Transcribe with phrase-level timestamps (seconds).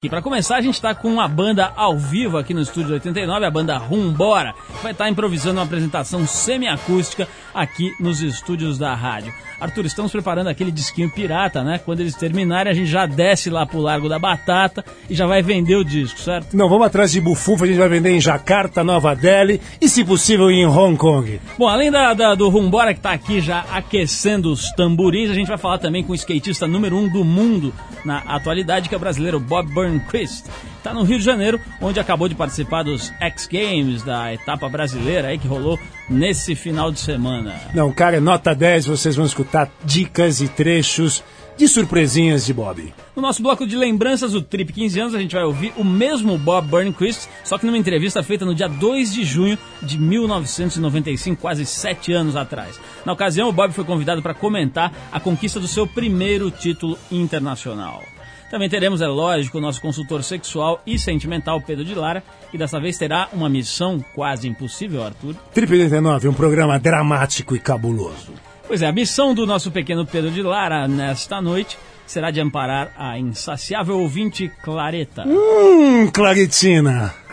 [0.00, 3.44] E para começar, a gente está com uma banda ao vivo aqui no Estúdio 89,
[3.44, 8.94] a banda Rumbora, que vai estar tá improvisando uma apresentação semiacústica aqui nos estúdios da
[8.94, 9.34] rádio.
[9.60, 11.80] Arthur, estamos preparando aquele disquinho pirata, né?
[11.84, 15.42] Quando eles terminarem, a gente já desce lá pro Largo da Batata e já vai
[15.42, 16.56] vender o disco, certo?
[16.56, 20.04] Não, vamos atrás de bufufa, a gente vai vender em Jakarta, Nova Delhi e, se
[20.04, 21.40] possível, em Hong Kong.
[21.58, 25.48] Bom, além da, da do Rumbora que está aqui já aquecendo os tamborins, a gente
[25.48, 27.74] vai falar também com o skatista número um do mundo
[28.04, 30.44] na atualidade, que é o brasileiro Bob Burnquist.
[30.76, 35.28] Está no Rio de Janeiro, onde acabou de participar dos X Games, da etapa brasileira
[35.28, 37.54] aí que rolou nesse final de semana.
[37.74, 41.22] Não, cara, nota 10, vocês vão escutar dicas e trechos
[41.56, 42.94] de surpresinhas de Bob.
[43.16, 46.38] No nosso bloco de lembranças do Trip 15 anos, a gente vai ouvir o mesmo
[46.38, 51.66] Bob Burnquist, só que numa entrevista feita no dia 2 de junho de 1995, quase
[51.66, 52.78] sete anos atrás.
[53.04, 58.04] Na ocasião, o Bob foi convidado para comentar a conquista do seu primeiro título internacional.
[58.50, 62.80] Também teremos, é lógico, o nosso consultor sexual e sentimental, Pedro de Lara, que dessa
[62.80, 65.34] vez terá uma missão quase impossível, Arthur.
[65.52, 68.32] Trip 89, um programa dramático e cabuloso.
[68.66, 71.78] Pois é, a missão do nosso pequeno Pedro de Lara nesta noite
[72.12, 75.24] será de amparar a insaciável ouvinte Clareta.
[75.26, 77.14] Hum, Claretina.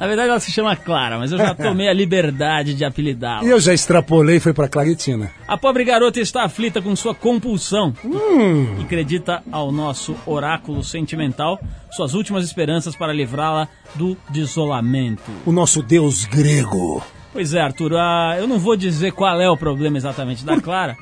[0.00, 3.44] Na verdade ela se chama Clara, mas eu já tomei a liberdade de apelidá-la.
[3.44, 5.30] E eu já extrapolei e foi pra Claretina.
[5.46, 8.76] A pobre garota está aflita com sua compulsão hum.
[8.80, 15.30] e acredita ao nosso oráculo sentimental suas últimas esperanças para livrá-la do desolamento.
[15.44, 17.02] O nosso deus grego.
[17.32, 20.96] Pois é, Arthur, ah, eu não vou dizer qual é o problema exatamente da Clara,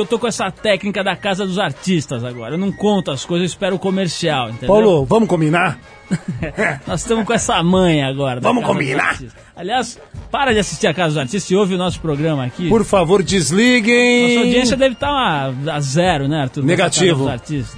[0.00, 2.54] porque eu tô com essa técnica da casa dos artistas agora.
[2.54, 4.68] Eu não conto as coisas, eu espero o comercial, entendeu?
[4.68, 5.78] Paulo, vamos combinar?
[6.86, 8.40] Nós estamos com essa manha agora.
[8.40, 9.18] Vamos combinar?
[9.60, 9.98] Aliás,
[10.30, 12.68] para de assistir a Casa dos Artistas e ouve o nosso programa aqui.
[12.68, 14.28] Por favor, desliguem.
[14.28, 16.64] Nossa audiência deve estar a, a zero, né, Arthur?
[16.64, 17.28] Negativo.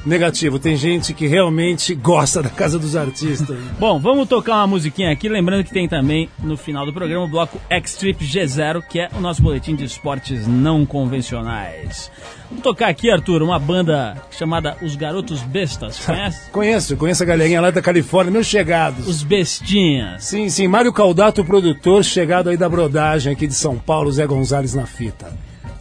[0.07, 0.59] Negativo.
[0.61, 3.59] Tem gente que realmente gosta da Casa dos Artistas.
[3.81, 5.29] Bom, vamos tocar uma musiquinha aqui.
[5.29, 9.21] Lembrando que tem também no final do programa o bloco X-Trip G0, que é o
[9.21, 12.13] nosso boletim de esportes não convencionais.
[12.53, 15.99] Vamos tocar aqui, Arthur, uma banda chamada Os Garotos Bestas.
[16.05, 16.51] Conhece?
[16.53, 19.07] conheço, conheço a galerinha lá da Califórnia, meus chegados.
[19.09, 20.25] Os Bestinhas.
[20.25, 20.69] Sim, sim.
[20.69, 25.33] Mário Caldato, produtor, chegado aí da brodagem aqui de São Paulo, Zé Gonzalez na fita.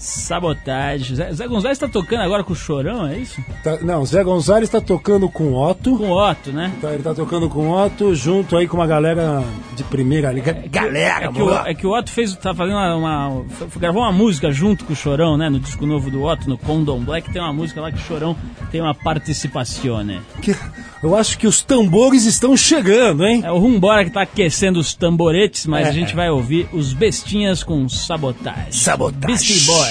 [0.01, 1.15] Sabotagem.
[1.15, 3.39] Zé, Zé Gonzalez está tocando agora com o Chorão, é isso?
[3.63, 5.95] Tá, não, Zé Gonzalez está tocando com Otto.
[5.95, 6.73] Com Otto, né?
[6.81, 9.43] Tá, ele está tocando com Otto, junto aí com uma galera
[9.75, 10.41] de primeira ali.
[10.41, 12.95] É galera, é que, o, é que o Otto fez, tá fazendo uma,
[13.27, 13.45] uma,
[13.77, 15.49] gravou uma música junto com o Chorão, né?
[15.49, 18.35] No disco novo do Otto, no Condom Black, tem uma música lá que o Chorão
[18.71, 20.19] tem uma participação, né?
[20.41, 20.55] Que,
[21.03, 23.41] eu acho que os tambores estão chegando, hein?
[23.43, 25.89] É o Rumbora que está aquecendo os tamboretes, mas é.
[25.89, 28.71] a gente vai ouvir os bestinhas com sabotagem.
[28.71, 29.27] Sabotagem.
[29.27, 29.90] Beastie Boy.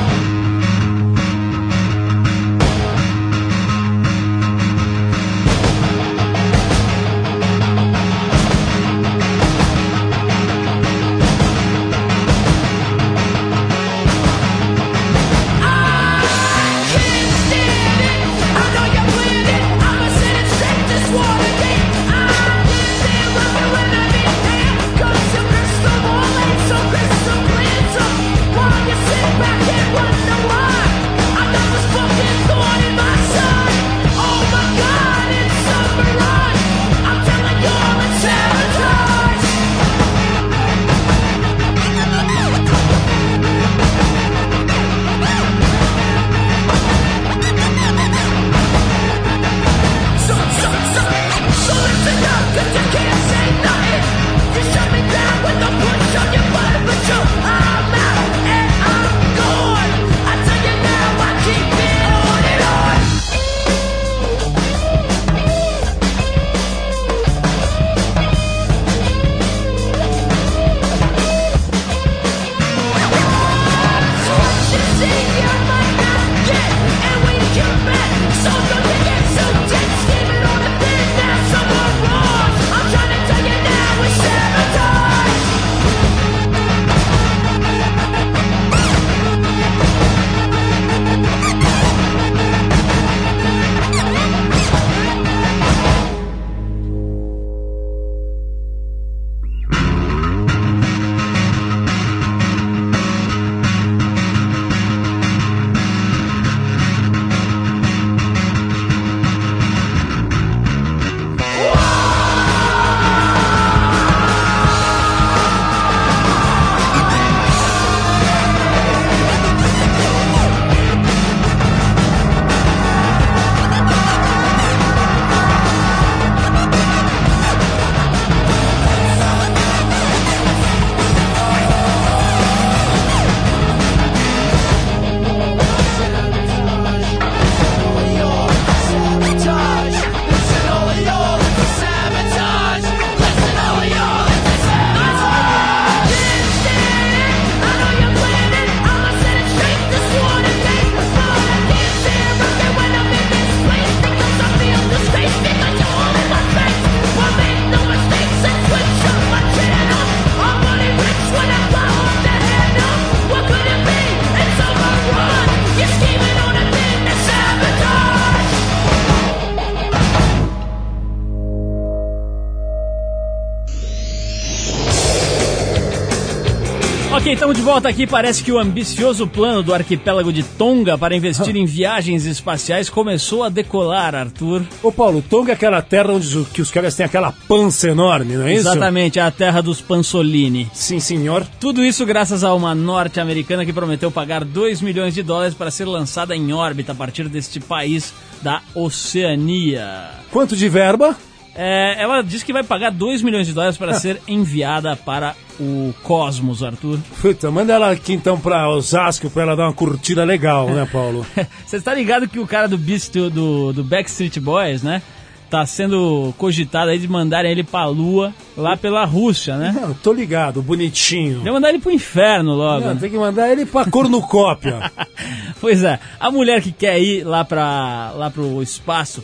[177.21, 178.07] Ok, estamos de volta aqui.
[178.07, 183.43] Parece que o ambicioso plano do arquipélago de Tonga para investir em viagens espaciais começou
[183.43, 184.63] a decolar, Arthur.
[184.81, 188.33] Ô Paulo, Tonga é aquela terra onde os, que os caras têm aquela pança enorme,
[188.33, 188.61] não é isso?
[188.67, 190.67] Exatamente, é a terra dos Pansolini.
[190.73, 191.45] Sim, senhor.
[191.59, 195.85] Tudo isso graças a uma norte-americana que prometeu pagar 2 milhões de dólares para ser
[195.85, 200.09] lançada em órbita a partir deste país da Oceania.
[200.31, 201.15] Quanto de verba?
[201.53, 205.93] É, ela diz que vai pagar 2 milhões de dólares para ser enviada para o
[206.01, 206.99] Cosmos, Arthur.
[207.21, 211.25] Puta, manda ela aqui então pra Osasco pra ela dar uma curtida legal, né, Paulo?
[211.65, 215.01] Você está ligado que o cara do Beast do, do Backstreet Boys, né?
[215.49, 219.75] Tá sendo cogitado aí de mandarem ele pra Lua, lá pela Rússia, né?
[219.77, 221.41] Não, tô ligado, bonitinho.
[221.41, 222.85] Vai mandar ele pro inferno logo.
[222.85, 224.89] Não, tem que mandar ele pra cornucópia.
[225.59, 229.21] pois é, a mulher que quer ir lá, pra, lá pro espaço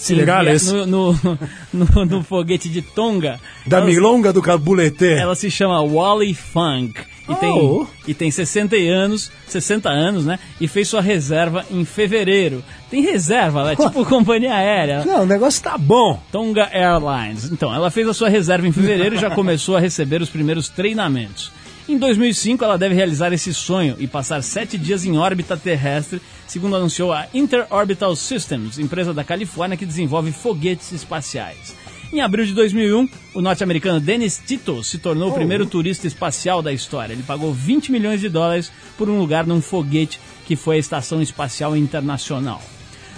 [0.00, 0.72] Senegalês.
[0.72, 1.12] No, no,
[1.72, 3.38] no, no, foguete de Tonga.
[3.66, 5.04] Da ela, milonga do Cabulete.
[5.04, 7.00] Ela se chama Wally Funk.
[7.28, 7.36] E, oh.
[7.36, 10.38] tem, e tem 60 anos, 60 anos, né?
[10.60, 12.64] E fez sua reserva em fevereiro.
[12.90, 15.04] Tem reserva, ela é tipo companhia aérea.
[15.04, 16.20] Não, o negócio tá bom.
[16.32, 17.52] Tonga Airlines.
[17.52, 20.68] Então, ela fez a sua reserva em fevereiro e já começou a receber os primeiros
[20.68, 21.52] treinamentos.
[21.88, 26.74] Em 2005, ela deve realizar esse sonho e passar sete dias em órbita terrestre, segundo
[26.74, 31.76] anunciou a Interorbital Systems, empresa da Califórnia que desenvolve foguetes espaciais.
[32.12, 35.30] Em abril de 2001, o norte-americano Dennis Tito se tornou oh.
[35.30, 37.12] o primeiro turista espacial da história.
[37.12, 41.22] Ele pagou 20 milhões de dólares por um lugar num foguete que foi a Estação
[41.22, 42.60] Espacial Internacional.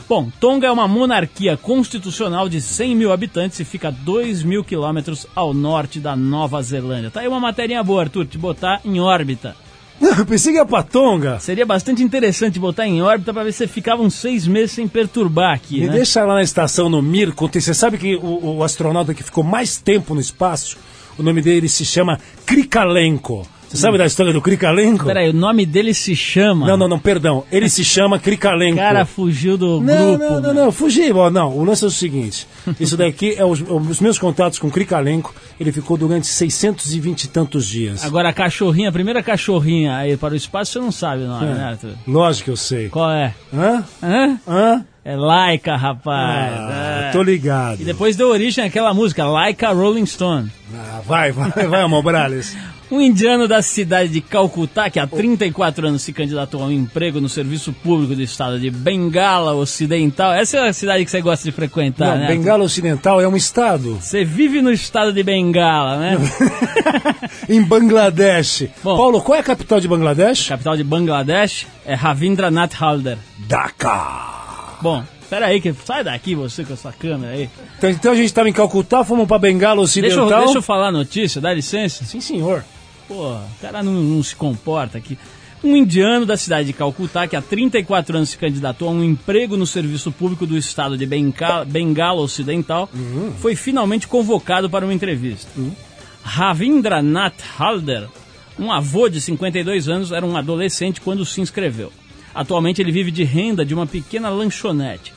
[0.07, 4.63] Bom, Tonga é uma monarquia constitucional de 100 mil habitantes e fica a 2 mil
[4.63, 7.11] quilômetros ao norte da Nova Zelândia.
[7.11, 9.57] Tá aí uma matéria boa, Arthur, te botar em órbita.
[10.03, 11.39] Eu pensei que ia pra Tonga.
[11.39, 15.55] Seria bastante interessante botar em órbita para ver se ficava uns seis meses sem perturbar
[15.55, 15.93] aqui, Me né?
[15.93, 17.33] deixa lá na estação no Mir.
[17.33, 20.77] Você sabe que o, o astronauta que ficou mais tempo no espaço,
[21.17, 23.47] o nome dele se chama Krikalenko.
[23.73, 25.07] Você sabe da história do Krikalenko?
[25.07, 26.67] Peraí, o nome dele se chama.
[26.67, 27.43] Não, não, não, perdão.
[27.51, 28.75] Ele se chama Krikalenko.
[28.75, 30.25] O cara fugiu do não, grupo.
[30.25, 31.11] Não, não, não, fugi.
[31.11, 32.47] Não, o lance é o seguinte:
[32.79, 35.35] isso daqui é os, os meus contatos com o Krikalenko.
[35.59, 38.05] Ele ficou durante 620 e tantos dias.
[38.05, 41.47] Agora, a cachorrinha, a primeira cachorrinha aí para o espaço, você não sabe o nome,
[41.47, 41.55] é.
[41.55, 41.95] né, Arthur?
[42.07, 42.91] Lógico que eu sei.
[42.91, 43.35] Qual é?
[43.55, 43.85] Hã?
[44.03, 44.39] Hã?
[44.47, 44.85] Hã?
[45.05, 46.53] É Laika, rapaz.
[46.55, 47.11] Ah, é.
[47.11, 47.81] Tô ligado.
[47.81, 50.53] E depois deu origem àquela música, Laika Rolling Stone.
[50.75, 52.55] Ah, vai, vai, vai, Morales.
[52.93, 57.23] Um indiano da cidade de Calcutá, que há 34 anos se candidatou a um emprego
[57.23, 60.35] no serviço público do estado de Bengala Ocidental.
[60.35, 62.27] Essa é a cidade que você gosta de frequentar, Não, né?
[62.27, 63.95] Bengala Ocidental é um estado.
[63.95, 66.19] Você vive no estado de Bengala, né?
[67.49, 68.65] em Bangladesh.
[68.85, 70.49] Bom, Paulo, qual é a capital de Bangladesh?
[70.49, 73.17] A capital de Bangladesh é Ravindranath Halder.
[73.49, 74.77] Dhaka.
[74.83, 77.49] Bom, Pera aí, que sai daqui você com essa câmera aí.
[77.79, 80.27] Então, então a gente estava em Calcutá, fomos para Bengala Ocidental.
[80.27, 82.05] Deixa eu, deixa eu falar a notícia, dá licença.
[82.05, 82.63] Sim, senhor.
[83.13, 85.19] Pô, o cara não, não se comporta aqui.
[85.63, 89.57] Um indiano da cidade de Calcutá, que há 34 anos se candidatou a um emprego
[89.57, 93.33] no serviço público do estado de Bengala, Bengala Ocidental, uhum.
[93.39, 95.49] foi finalmente convocado para uma entrevista.
[95.57, 95.71] Uhum.
[96.25, 98.09] Ravindranath Halder,
[98.59, 101.93] um avô de 52 anos, era um adolescente quando se inscreveu.
[102.35, 105.13] Atualmente ele vive de renda de uma pequena lanchonete.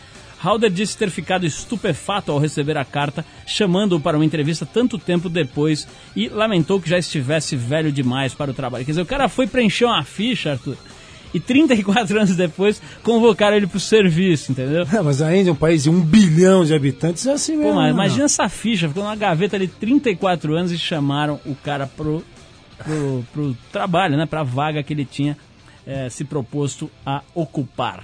[0.46, 5.28] Halder disse ter ficado estupefato ao receber a carta, chamando-o para uma entrevista tanto tempo
[5.28, 8.86] depois e lamentou que já estivesse velho demais para o trabalho.
[8.86, 10.78] Quer dizer, o cara foi preencher uma ficha, Arthur,
[11.34, 14.86] e 34 anos depois convocaram ele para o serviço, entendeu?
[14.94, 17.72] É, mas a Índia é um país de um bilhão de habitantes, é assim mesmo.
[17.72, 21.88] Pô, mas imagina essa ficha, ficou numa gaveta ali 34 anos e chamaram o cara
[21.88, 22.24] pro,
[22.78, 25.36] pro, pro trabalho, né, para a vaga que ele tinha
[25.88, 28.04] é, se proposto a ocupar.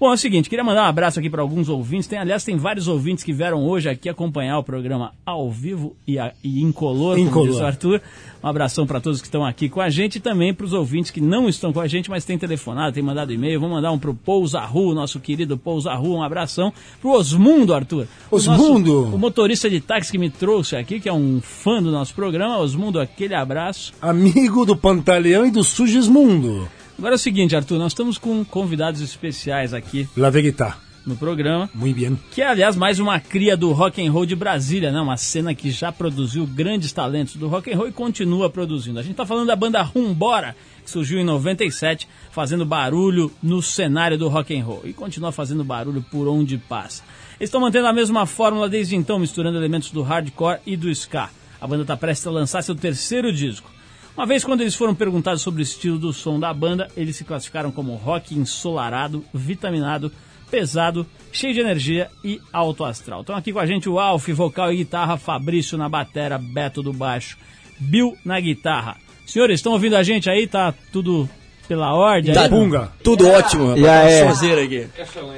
[0.00, 2.06] Bom, é o seguinte, queria mandar um abraço aqui para alguns ouvintes.
[2.06, 6.18] Tem, aliás, tem vários ouvintes que vieram hoje aqui acompanhar o programa ao vivo e,
[6.18, 7.48] a, e incolor, como incolor.
[7.48, 8.00] diz o Arthur.
[8.42, 11.10] Um abração para todos que estão aqui com a gente e também para os ouvintes
[11.10, 13.60] que não estão com a gente, mas têm telefonado, têm mandado e-mail.
[13.60, 16.72] Vamos mandar um pro Pousaru, nosso querido Pousaru, um abração.
[16.98, 18.06] Pro Osmundo, Arthur.
[18.30, 19.00] Osmundo!
[19.00, 21.90] O, nosso, o motorista de táxi que me trouxe aqui, que é um fã do
[21.90, 22.56] nosso programa.
[22.56, 23.92] Osmundo, aquele abraço.
[24.00, 26.66] Amigo do Pantaleão e do Sugismundo.
[27.00, 30.06] Agora é o seguinte, Arthur, nós estamos com convidados especiais aqui.
[30.14, 30.76] Vegeta.
[31.06, 31.70] No programa.
[31.74, 32.18] Muito bem.
[32.30, 35.00] Que é, aliás, mais uma cria do rock and roll de Brasília, né?
[35.00, 38.98] Uma cena que já produziu grandes talentos do rock and roll e continua produzindo.
[38.98, 40.54] A gente está falando da banda Rumbora,
[40.84, 45.64] que surgiu em 97, fazendo barulho no cenário do rock and roll e continua fazendo
[45.64, 47.02] barulho por onde passa.
[47.40, 51.30] Eles estão mantendo a mesma fórmula desde então, misturando elementos do hardcore e do ska.
[51.58, 53.70] A banda está prestes a lançar seu terceiro disco.
[54.20, 57.24] Uma vez, quando eles foram perguntados sobre o estilo do som da banda, eles se
[57.24, 60.12] classificaram como rock ensolarado, vitaminado,
[60.50, 63.22] pesado, cheio de energia e alto astral.
[63.22, 66.92] Estão aqui com a gente o Alf, vocal e guitarra, Fabrício na batera, Beto do
[66.92, 67.38] baixo,
[67.78, 68.98] Bill na guitarra.
[69.24, 70.46] Senhores, estão ouvindo a gente aí?
[70.46, 71.26] Tá tudo
[71.70, 72.34] pela ordem?
[72.34, 72.48] Tá aí?
[72.48, 72.90] Bunga.
[73.00, 74.26] Tudo ótimo, E aí?
[74.26, 74.88] Sonzeira aqui.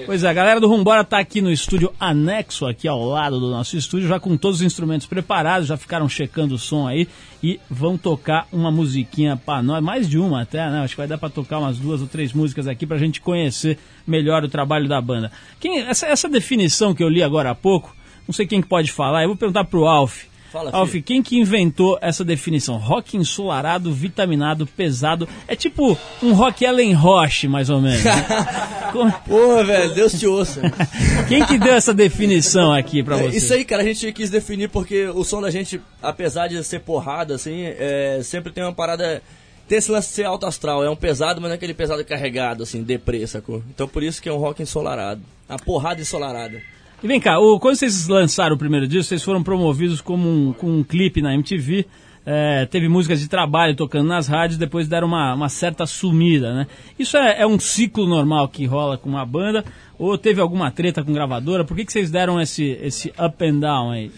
[0.07, 3.51] Pois é, a galera do Rumbora tá aqui no estúdio anexo, aqui ao lado do
[3.51, 7.07] nosso estúdio, já com todos os instrumentos preparados, já ficaram checando o som aí
[7.43, 10.81] e vão tocar uma musiquinha pra nós, mais de uma até, né?
[10.81, 13.79] Acho que vai dar pra tocar umas duas ou três músicas aqui pra gente conhecer
[14.07, 15.31] melhor o trabalho da banda.
[15.61, 17.95] Quem, essa, essa definição que eu li agora há pouco,
[18.27, 20.32] não sei quem que pode falar, eu vou perguntar pro Alf.
[20.53, 21.03] Fala, Alf, filho.
[21.03, 22.77] quem que inventou essa definição?
[22.77, 25.27] Rock ensolarado, vitaminado, pesado.
[25.49, 28.05] É tipo um rock Ellen Roche, mais ou menos.
[28.05, 28.13] né?
[28.93, 30.61] Como- Pô, velho, Deus te ouça.
[31.29, 33.37] quem que deu essa definição aqui pra É, você?
[33.39, 36.81] Isso aí, cara, a gente quis definir porque o som da gente, apesar de ser
[36.81, 39.23] porrada, assim, é, sempre tem uma parada.
[39.67, 40.85] Tem esse lance de ser alto astral.
[40.85, 43.63] É um pesado, mas não é aquele pesado carregado, assim, deprê, sacou?
[43.71, 45.23] Então por isso que é um rock ensolarado.
[45.49, 46.61] A porrada ensolarada.
[47.03, 50.53] E vem cá, o- quando vocês lançaram o primeiro disco, vocês foram promovidos como um,
[50.53, 51.87] com um clipe na MTV.
[52.25, 56.69] é, teve músicas de trabalho tocando nas rádios, depois deram uma, uma certa sumida, né?
[56.97, 59.65] Isso é, é um ciclo normal que rola com uma banda?
[59.99, 61.65] Ou teve alguma treta com gravadora?
[61.65, 64.13] Por que, que vocês deram esse, esse up and down aí?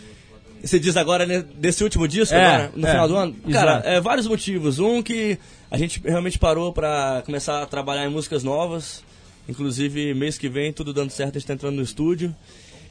[0.63, 3.37] Você diz agora, né, desse último disco, É, agora, no é, final do ano?
[3.49, 3.67] exato.
[3.67, 4.79] Cara, é, vários motivos.
[4.79, 5.39] Um que
[5.71, 9.03] a gente realmente parou pra começar a trabalhar em músicas novas.
[9.49, 12.35] Inclusive, mês que vem, tudo dando certo, a gente tá entrando no estúdio.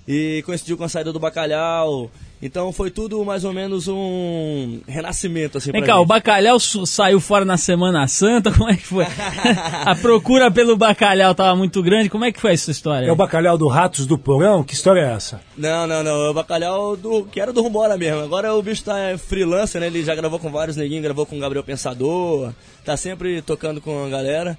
[0.08, 2.12] E coincidiu com a saída do Bacalhau.
[2.46, 6.10] Então foi tudo mais ou menos um renascimento, assim, Vem pra cá, o gente.
[6.10, 9.06] Bacalhau su- saiu fora na Semana Santa, como é que foi?
[9.86, 13.08] a procura pelo Bacalhau tava muito grande, como é que foi essa história?
[13.08, 14.62] É o bacalhau do Ratos do Porão?
[14.62, 15.40] Que história é essa?
[15.58, 16.26] Não, não, não.
[16.26, 18.20] É o Bacalhau do, que era do Rumbora mesmo.
[18.20, 19.88] Agora o bicho tá é, freelancer, né?
[19.88, 22.52] Ele já gravou com vários neguinhos, gravou com o Gabriel Pensador.
[22.84, 24.58] Tá sempre tocando com a galera.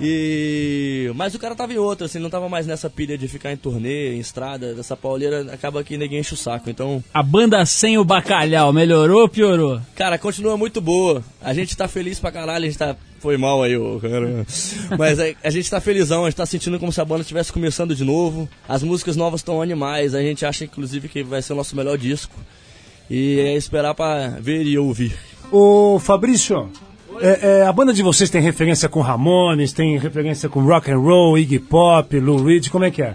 [0.00, 1.10] E...
[1.14, 3.56] Mas o cara tava em outra, assim, não tava mais nessa pilha de ficar em
[3.56, 6.68] turnê, em estrada, dessa pauleira, acaba que ninguém enche o saco.
[6.68, 9.80] Então, A banda sem o Bacalhau, melhorou ou piorou?
[9.94, 11.22] cara, continua muito boa.
[11.40, 12.96] A gente tá feliz pra caralho, a gente tá.
[13.18, 14.46] Foi mal aí, ô cara.
[14.98, 17.52] Mas a, a gente tá felizão, a gente tá sentindo como se a banda estivesse
[17.52, 18.48] começando de novo.
[18.68, 21.96] As músicas novas estão animais, a gente acha inclusive que vai ser o nosso melhor
[21.96, 22.34] disco.
[23.08, 25.16] E é esperar pra ver e ouvir.
[25.50, 26.68] Ô Fabrício,
[27.20, 30.98] é, é, a banda de vocês tem referência com Ramones, tem referência com rock and
[30.98, 33.14] roll, Iggy Pop, Lou Reed, como é que é?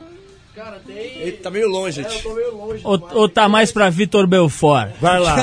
[0.56, 0.96] Cara, tem.
[0.96, 2.24] Ele tá meio longe, É, eu gente.
[2.24, 2.82] tô meio longe.
[2.84, 4.92] Ou, ou tá mais pra Vitor Belfort?
[5.00, 5.36] Vai lá.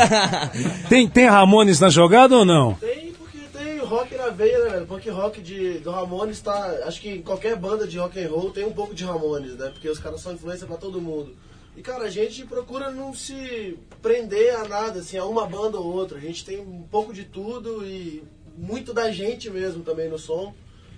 [0.89, 2.75] tem, tem Ramones na jogada ou não?
[2.75, 4.87] Tem porque tem rock na veia, né, velho?
[4.87, 6.73] Punk rock de, do Ramones tá.
[6.85, 9.71] Acho que em qualquer banda de rock and roll tem um pouco de Ramones, né?
[9.73, 11.35] Porque os caras são influência pra todo mundo.
[11.77, 15.87] E cara, a gente procura não se prender a nada, assim, a uma banda ou
[15.95, 16.19] outra.
[16.19, 18.23] A gente tem um pouco de tudo e
[18.59, 20.53] muito da gente mesmo também no som.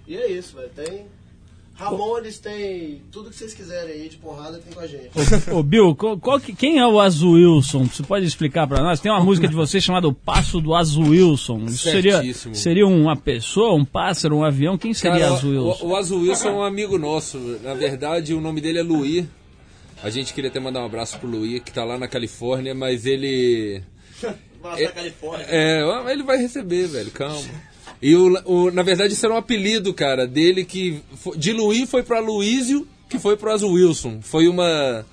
[0.09, 0.71] E é isso, velho.
[0.75, 1.07] Tem.
[1.75, 5.11] Ramones tem tudo que vocês quiserem aí de porrada tem com a gente.
[5.51, 7.85] Ô Bill, qual- qual que- quem é o Azulson?
[7.85, 9.01] Você pode explicar pra nós?
[9.01, 11.65] Tem uma música de vocês chamada O Passo do Azulson.
[11.65, 12.21] Isso seria,
[12.53, 14.77] seria uma pessoa, um pássaro, um avião?
[14.77, 15.87] Quem seria Cara, Azulson?
[15.87, 17.39] o, o Azul Wilson é um amigo nosso.
[17.63, 19.27] Na verdade, o nome dele é Luí.
[20.03, 23.07] A gente queria até mandar um abraço pro Luí, que tá lá na Califórnia, mas
[23.07, 23.83] ele.
[24.63, 25.47] Da Califórnia.
[25.49, 27.41] É, ele vai receber, velho, calma.
[28.03, 31.01] E o, o- na verdade, isso era um apelido, cara, dele que.
[31.37, 34.21] De Luí foi pra Luísio, que foi pro Azul Wilson.
[34.23, 35.05] Foi uma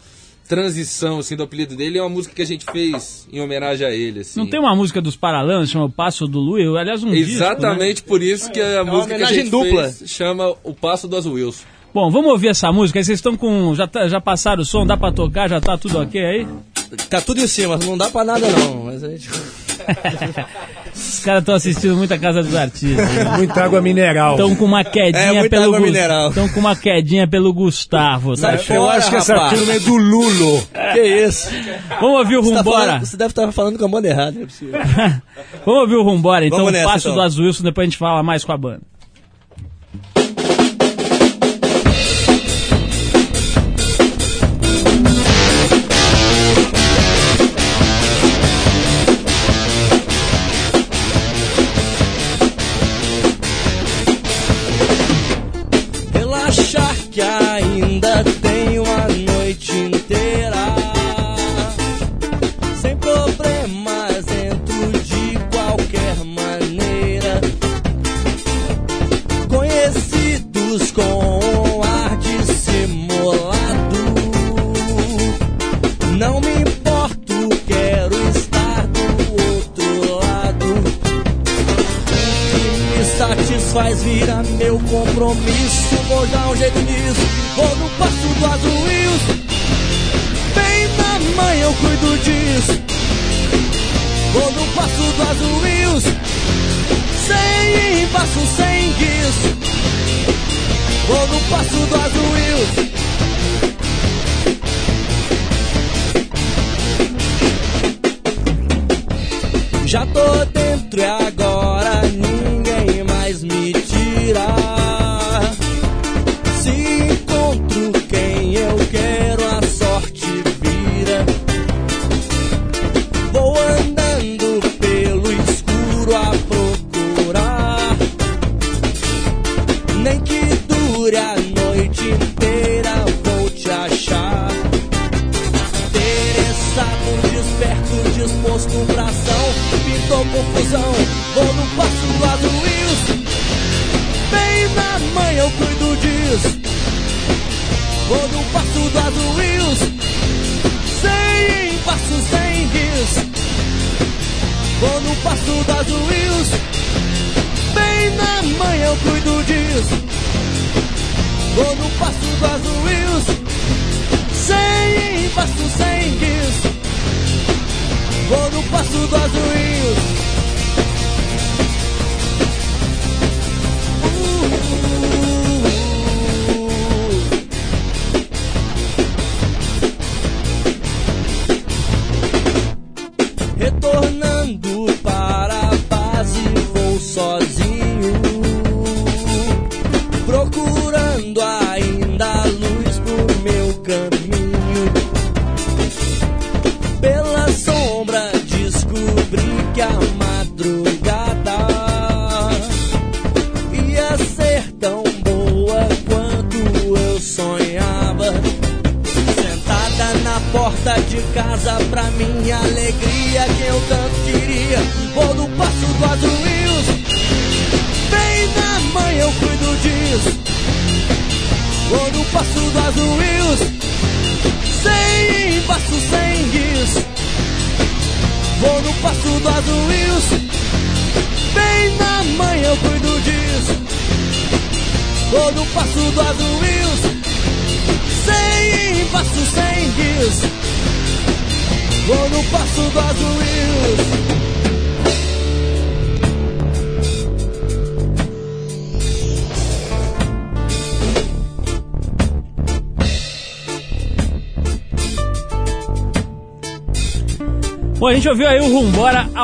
[0.47, 1.97] transição, assim, do apelido dele.
[1.97, 4.39] É uma música que a gente fez em homenagem a ele, assim.
[4.39, 6.67] Não tem uma música dos Paralamas, chama O Passo do Luiz?
[6.75, 7.35] Aliás, um disco, né?
[7.35, 9.91] Exatamente por isso que a música que a gente dupla.
[9.91, 11.65] fez chama O Passo do Azul Wilson.
[11.93, 12.99] Bom, vamos ouvir essa música.
[12.99, 13.73] Aí vocês estão com.
[13.75, 14.85] Já, tá- já passaram o som?
[14.85, 15.49] Dá pra tocar?
[15.49, 16.47] Já tá tudo ok aí?
[17.09, 18.85] Tá tudo em cima, não dá pra nada não.
[18.85, 19.29] Mas a gente...
[20.95, 23.07] Os caras estão assistindo muita Casa dos Artistas.
[23.37, 24.31] Muita água mineral.
[24.33, 26.33] Estão com uma quedinha É, pelo água Gus- mineral.
[26.33, 28.55] Tão com uma quedinha pelo Gustavo, tá?
[28.69, 29.57] Eu acho que essa rapaz.
[29.59, 30.67] turma é do Lulo.
[30.93, 31.49] Que isso?
[32.01, 32.85] Vamos ouvir o Você, tá Rumbora.
[32.85, 34.79] falando- você deve estar falando com a banda errada, não é possível.
[35.65, 36.69] Vamos ouvir o Rumbora, então.
[36.71, 37.15] Nessa, Passo então.
[37.15, 38.81] do Azul Wilson, depois a gente fala mais com a banda.
[56.51, 56.86] shot.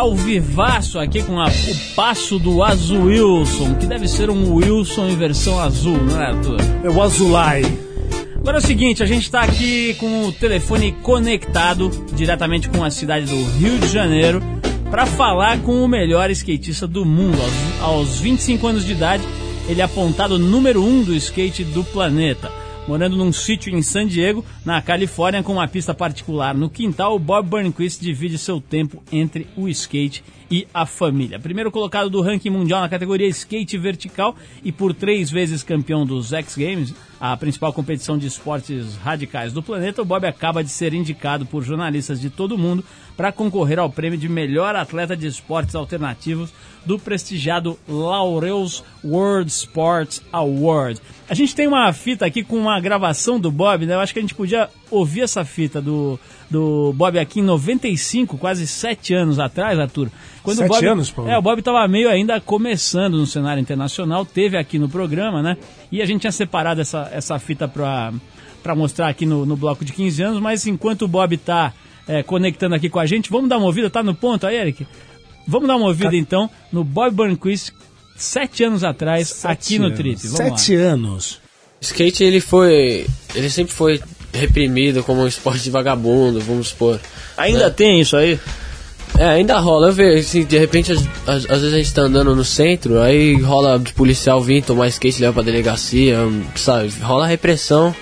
[0.04, 5.08] Ao vivaço aqui com a- o passo do Azul Wilson, que deve ser um Wilson
[5.08, 6.58] em versão azul, não é, Arthur?
[6.84, 7.64] É o Azulay.
[8.36, 12.92] Agora é o seguinte, a gente está aqui com o telefone conectado diretamente com a
[12.92, 14.44] cidade do Rio de Janeiro
[14.92, 17.38] para falar com o melhor skatista do mundo.
[17.82, 19.24] Aos, aos 25 anos de idade,
[19.70, 22.52] ele é apontado número um do skate do planeta.
[22.86, 27.48] Morando num sítio em San Diego, na Califórnia, com uma pista particular no quintal, Bob
[27.48, 30.43] Burnquist divide seu tempo entre o skate e
[30.74, 31.40] a família.
[31.40, 36.32] Primeiro colocado do ranking mundial na categoria skate vertical e por três vezes campeão dos
[36.34, 40.94] X Games, a principal competição de esportes radicais do planeta, o Bob acaba de ser
[40.94, 42.84] indicado por jornalistas de todo o mundo
[43.16, 46.52] para concorrer ao prêmio de melhor atleta de esportes alternativos
[46.86, 51.00] do prestigiado Laureus World Sports Award.
[51.30, 53.94] A gente tem uma fita aqui com uma gravação do Bob, né?
[53.94, 58.38] Eu acho que a gente podia ouvir essa fita do, do Bob aqui em 95,
[58.38, 60.10] quase sete anos atrás, Arthur.
[60.42, 61.32] Quando Sete o Bob, anos, Paulo?
[61.32, 65.58] É, o Bob estava meio ainda começando no cenário internacional, teve aqui no programa, né?
[65.92, 68.14] E a gente tinha separado essa, essa fita para
[68.62, 71.74] para mostrar aqui no, no bloco de 15 anos, mas enquanto o Bob tá
[72.08, 74.88] é, conectando aqui com a gente, vamos dar uma ouvida, tá no ponto aí, Eric?
[75.46, 77.74] Vamos dar uma ouvida então no Bob Burnquist,
[78.16, 79.98] sete anos atrás, aqui no anos.
[79.98, 80.28] Trip.
[80.28, 80.84] Vamos Sete lá.
[80.94, 81.42] anos.
[81.82, 83.06] skate ele foi.
[83.36, 84.02] Ele sempre foi
[84.34, 87.00] reprimido como um esporte de vagabundo, vamos supor.
[87.38, 88.40] Ainda tem isso aí?
[89.18, 92.44] É, ainda rola, eu vejo, assim, de repente, às, vezes a gente tá andando no
[92.44, 96.18] centro, aí rola de policial vir tomar skate, levar pra delegacia,
[96.56, 96.92] sabe?
[97.00, 97.96] Rola repressão,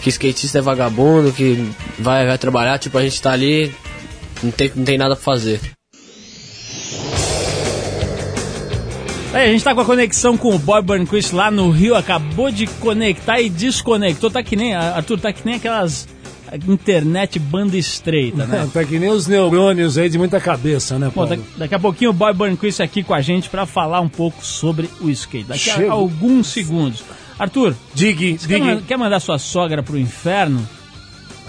[0.00, 3.74] que skatista é vagabundo, que vai, vai trabalhar, tipo, a gente tá ali,
[4.42, 5.60] não tem, não tem nada pra fazer.
[9.34, 12.50] Aí, a gente tá com a conexão com o Bob Burnquist lá no Rio, acabou
[12.52, 14.30] de conectar e desconectou.
[14.30, 16.06] Tá que nem, Arthur, tá que nem aquelas
[16.68, 18.68] internet banda estreita, né?
[18.72, 21.36] tá que nem os neurônios aí de muita cabeça, né, Bom, Paulo?
[21.36, 24.44] da- daqui a pouquinho o Bob Burnquist aqui com a gente para falar um pouco
[24.44, 25.48] sobre o skate.
[25.48, 25.90] Daqui a Chego.
[25.90, 27.02] alguns segundos.
[27.36, 28.86] Arthur, Digue, você quer, man- digue.
[28.86, 30.64] quer mandar sua sogra pro inferno?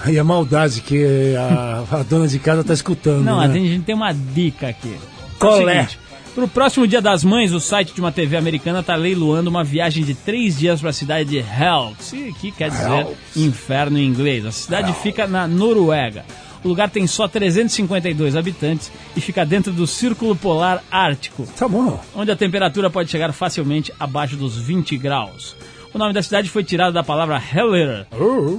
[0.08, 3.46] E a maldade que a, a dona de casa tá escutando, Não, né?
[3.46, 4.96] a gente tem uma dica aqui.
[5.38, 5.88] Qual o é?
[6.36, 9.64] Seguinte, Pro próximo Dia das Mães, o site de uma TV americana está leiloando uma
[9.64, 14.46] viagem de três dias para a cidade de Hells, que quer dizer inferno em inglês.
[14.46, 16.26] A cidade fica na Noruega.
[16.64, 22.00] O lugar tem só 352 habitantes e fica dentro do Círculo Polar Ártico, Tá bom.
[22.16, 25.56] onde a temperatura pode chegar facilmente abaixo dos 20 graus.
[25.94, 28.08] O nome da cidade foi tirado da palavra Heller,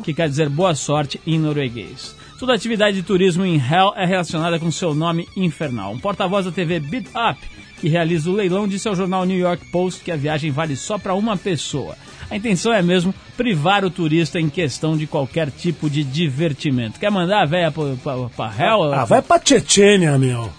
[0.05, 2.15] que quer dizer boa sorte em norueguês.
[2.39, 5.93] Toda atividade de turismo em Hell é relacionada com seu nome infernal.
[5.93, 7.39] Um porta-voz da TV Beat Up,
[7.81, 10.99] que realiza o leilão, disse ao jornal New York Post que a viagem vale só
[10.99, 11.97] para uma pessoa.
[12.31, 16.99] A intenção é mesmo privar o turista em questão de qualquer tipo de divertimento.
[16.99, 18.93] Quer mandar a véia para Hell?
[18.93, 20.51] Ah, vai pra Tchetchênia, meu.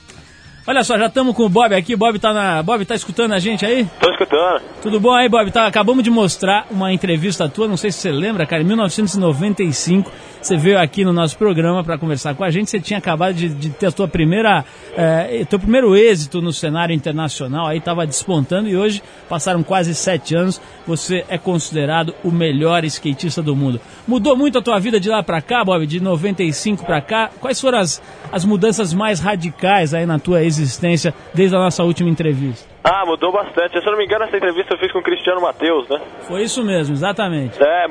[0.69, 1.95] Olha só, já estamos com o Bob aqui.
[1.95, 2.61] Bob tá, na...
[2.61, 3.87] Bob tá escutando a gente aí?
[4.01, 4.61] Tô escutando.
[4.81, 5.49] Tudo bom aí, Bob?
[5.49, 10.11] Tá, acabamos de mostrar uma entrevista tua, não sei se você lembra, cara, em 1995.
[10.47, 12.69] Você veio aqui no nosso programa para conversar com a gente.
[12.69, 14.63] Você tinha acabado de, de ter a tua primeira,
[14.95, 20.35] eh, teu primeiro êxito no cenário internacional, aí estava despontando e hoje passaram quase sete
[20.35, 20.61] anos.
[20.87, 23.81] Você é considerado o melhor skatista do mundo.
[24.07, 25.85] Mudou muito a tua vida de lá para cá, Bob?
[25.85, 27.29] De 95 para cá?
[27.41, 32.09] Quais foram as, as mudanças mais radicais aí na tua existência desde a nossa última
[32.09, 32.65] entrevista?
[32.85, 33.81] Ah, mudou bastante.
[33.81, 35.99] Se eu não me engano, essa entrevista eu fiz com o Cristiano Matheus, né?
[36.21, 37.61] Foi isso mesmo, exatamente.
[37.61, 37.85] É,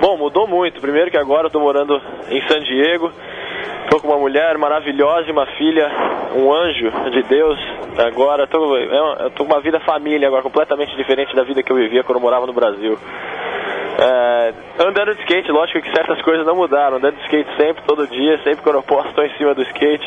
[0.00, 0.80] bom, mudou muito.
[0.80, 3.12] Primeiro que agora eu tô morando em San Diego.
[3.90, 5.88] Tô com uma mulher maravilhosa e uma filha,
[6.34, 7.58] um anjo de Deus.
[7.98, 11.70] Agora tô, é eu tô com uma vida família agora, completamente diferente da vida que
[11.70, 12.98] eu vivia quando eu morava no Brasil.
[13.98, 16.98] É, andando de skate, lógico que certas coisas não mudaram.
[16.98, 20.06] Andando de skate sempre, todo dia, sempre quando eu posso, estou em cima do skate.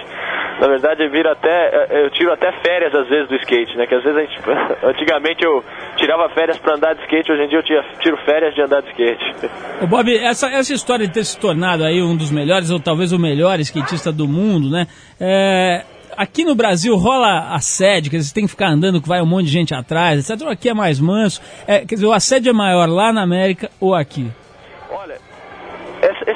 [0.59, 3.87] Na verdade, eu, viro até, eu tiro até férias às vezes do skate, né?
[3.87, 4.39] Que às vezes gente,
[4.83, 5.63] antigamente eu
[5.95, 8.81] tirava férias para andar de skate, hoje em dia eu tiro, tiro férias de andar
[8.81, 9.49] de skate.
[9.81, 13.11] Ô Bob, essa, essa história de ter se tornado aí um dos melhores, ou talvez
[13.11, 14.85] o melhor skatista do mundo, né?
[15.19, 15.83] É,
[16.19, 19.45] aqui no Brasil rola assédio, dizer, você tem que ficar andando que vai um monte
[19.45, 20.47] de gente atrás, etc.
[20.49, 21.39] Aqui é mais manso.
[21.65, 24.29] É, quer dizer, o assédio é maior lá na América ou aqui?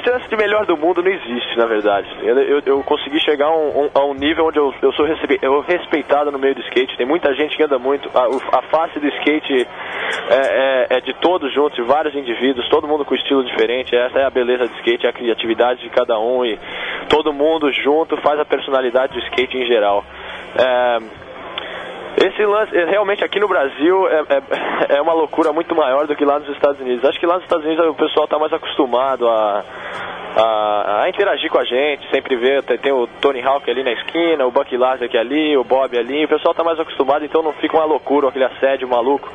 [0.06, 2.08] Lance de melhor do mundo não existe, na verdade.
[2.22, 5.38] Eu, eu, eu consegui chegar a um, a um nível onde eu, eu sou respe-
[5.40, 6.96] eu respeitado no meio do skate.
[6.96, 8.10] Tem muita gente que anda muito.
[8.16, 9.66] A, a face do skate
[10.30, 13.94] é, é- é de todos juntos, de vários indivíduos, todo mundo com estilo diferente.
[13.96, 16.58] Essa é a beleza do skate, é a criatividade de cada um e
[17.08, 20.04] todo mundo junto faz a personalidade do skate em geral.
[20.58, 20.98] É,
[22.16, 26.14] esse lance, é, realmente aqui no Brasil é, é, é uma loucura muito maior do
[26.14, 27.04] que lá nos Estados Unidos.
[27.04, 29.64] Acho que lá nos Estados Unidos o pessoal está mais acostumado a,
[30.36, 33.92] a, a interagir com a gente, sempre vê, tem, tem o Tony Hawk ali na
[33.92, 37.52] esquina, o Bucky Larson ali, o Bob ali, o pessoal está mais acostumado, então não
[37.54, 39.30] fica uma loucura, aquele assédio maluco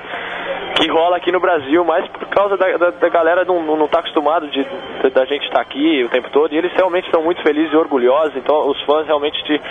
[0.79, 3.99] que rola aqui no Brasil, mas por causa da, da, da galera não, não, tá
[3.99, 7.41] acostumado de, de- da gente estar aqui o tempo todo, e eles realmente estão muito
[7.41, 9.61] felizes e orgulhosos, então os fãs realmente de,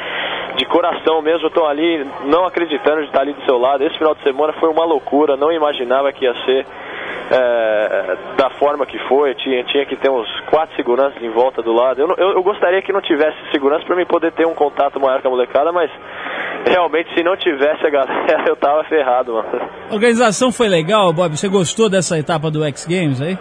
[0.57, 3.83] de coração mesmo estão ali, não acreditando de estar ali do seu lado.
[3.85, 6.67] Esse final de semana foi uma loucura, não imaginava que ia ser
[7.31, 11.73] é, da forma que foi, tinha, tinha que ter uns quatro seguranças em volta do
[11.73, 12.01] lado.
[12.01, 15.21] Eu, eu, eu gostaria que não tivesse segurança para mim poder ter um contato maior
[15.23, 15.91] com a molecada, mas
[16.67, 19.49] realmente se não tivesse a galera eu tava ferrado, mano.
[19.91, 21.37] A organização foi legal, Bob?
[21.37, 23.39] Você gostou dessa etapa do X Games aí?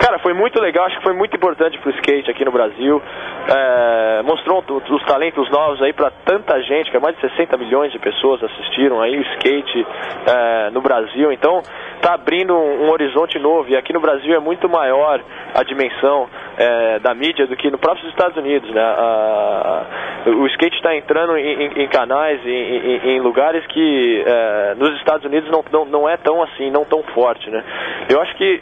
[0.00, 3.02] Cara, foi muito legal, acho que foi muito importante pro skate aqui no Brasil.
[3.48, 7.92] É, mostrou os talentos novos aí para tanta gente, que é mais de 60 milhões
[7.92, 9.86] de pessoas assistiram aí o skate
[10.26, 11.32] é, no Brasil.
[11.32, 11.62] Então
[12.02, 13.68] tá abrindo um, um horizonte novo.
[13.70, 15.20] E aqui no Brasil é muito maior
[15.54, 16.28] a dimensão
[16.58, 18.82] é, da mídia do que no próprio Estados Unidos, né?
[18.82, 19.86] A-
[20.26, 24.94] o skate está entrando em, em- em canais, em, em- em lugares que é, nos
[24.98, 27.62] Estados Unidos não, não, não é tão assim, não tão forte, né?
[28.10, 28.60] Eu acho que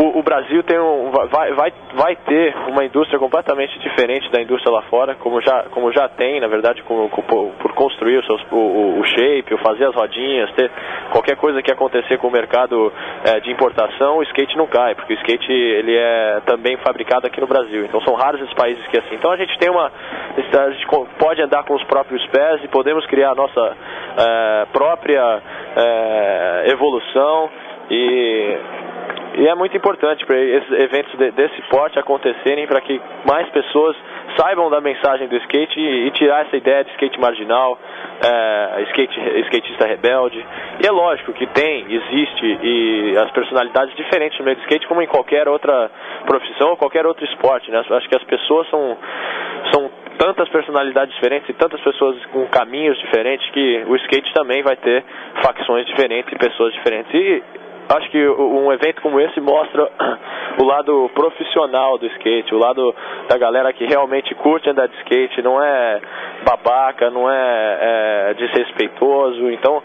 [0.00, 4.72] o, o Brasil tem um, vai, vai, vai ter uma indústria completamente diferente da indústria
[4.72, 8.40] lá fora, como já, como já tem, na verdade, com, com- por, construir os seus,
[8.50, 10.70] o, o- shape, o fazer as rodinhas, ter
[11.10, 12.90] qualquer coisa que acontecer com o mercado
[13.26, 17.40] eh, de importação, o skate não cai, porque o skate ele é também fabricado aqui
[17.40, 17.84] no Brasil.
[17.84, 19.14] Então são raros esses países que é assim.
[19.16, 20.86] Então a gente tem uma, a gente
[21.18, 23.76] pode andar com os próprios pés e podemos criar a nossa
[24.18, 25.42] eh, própria
[25.76, 27.50] eh, evolução
[27.90, 28.56] e
[29.34, 33.96] e é muito importante para esses eventos de- desse porte acontecerem para que mais pessoas
[34.36, 37.78] saibam da mensagem do skate e, e tirar essa ideia de skate marginal,
[38.24, 40.44] é, skate, skatista rebelde.
[40.82, 45.02] E é lógico que tem, existe e as personalidades diferentes no meio do skate como
[45.02, 45.90] em qualquer outra
[46.26, 47.70] profissão ou qualquer outro esporte.
[47.70, 47.78] Né?
[47.78, 48.96] Acho que as pessoas são,
[49.72, 54.76] são tantas personalidades diferentes e tantas pessoas com caminhos diferentes que o skate também vai
[54.76, 55.04] ter
[55.42, 57.12] facções diferentes e pessoas diferentes.
[57.14, 57.42] E
[57.92, 59.90] Acho que um evento como esse mostra
[60.62, 62.94] o lado profissional do skate, o lado
[63.28, 66.00] da galera que realmente curte andar de skate, não é
[66.44, 67.78] babaca, não é,
[68.30, 69.50] é desrespeitoso.
[69.50, 69.82] Então,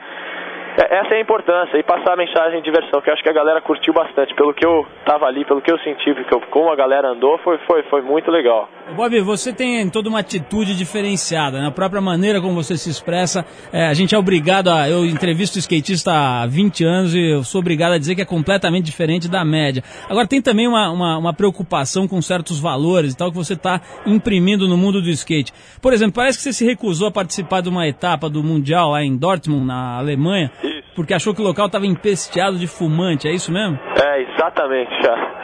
[0.84, 3.34] essa é a importância e passar a mensagem de diversão, que eu acho que a
[3.34, 4.34] galera curtiu bastante.
[4.36, 7.38] Pelo que eu tava ali, pelo que eu senti, porque eu- como a galera andou,
[7.40, 8.68] foi, foi, foi muito legal.
[8.96, 13.46] Bob, você tem toda uma atitude diferenciada, na própria maneira como você se expressa.
[13.74, 14.88] é, a gente é obrigado a.
[14.90, 18.86] Eu entrevisto skatista há 20 anos e eu sou obrigado a dizer que é completamente
[18.86, 19.84] diferente da média.
[20.10, 23.82] Agora, tem também uma, uma, uma preocupação com certos valores e tal que você está
[24.06, 25.52] imprimindo no mundo do skate.
[25.82, 29.04] Por exemplo, parece que você se recusou a participar de uma etapa do Mundial lá
[29.04, 30.52] em Dortmund, na Alemanha,
[30.96, 33.78] porque achou que o local estava empesteado de fumante, é isso mesmo?
[34.04, 34.92] É, exatamente.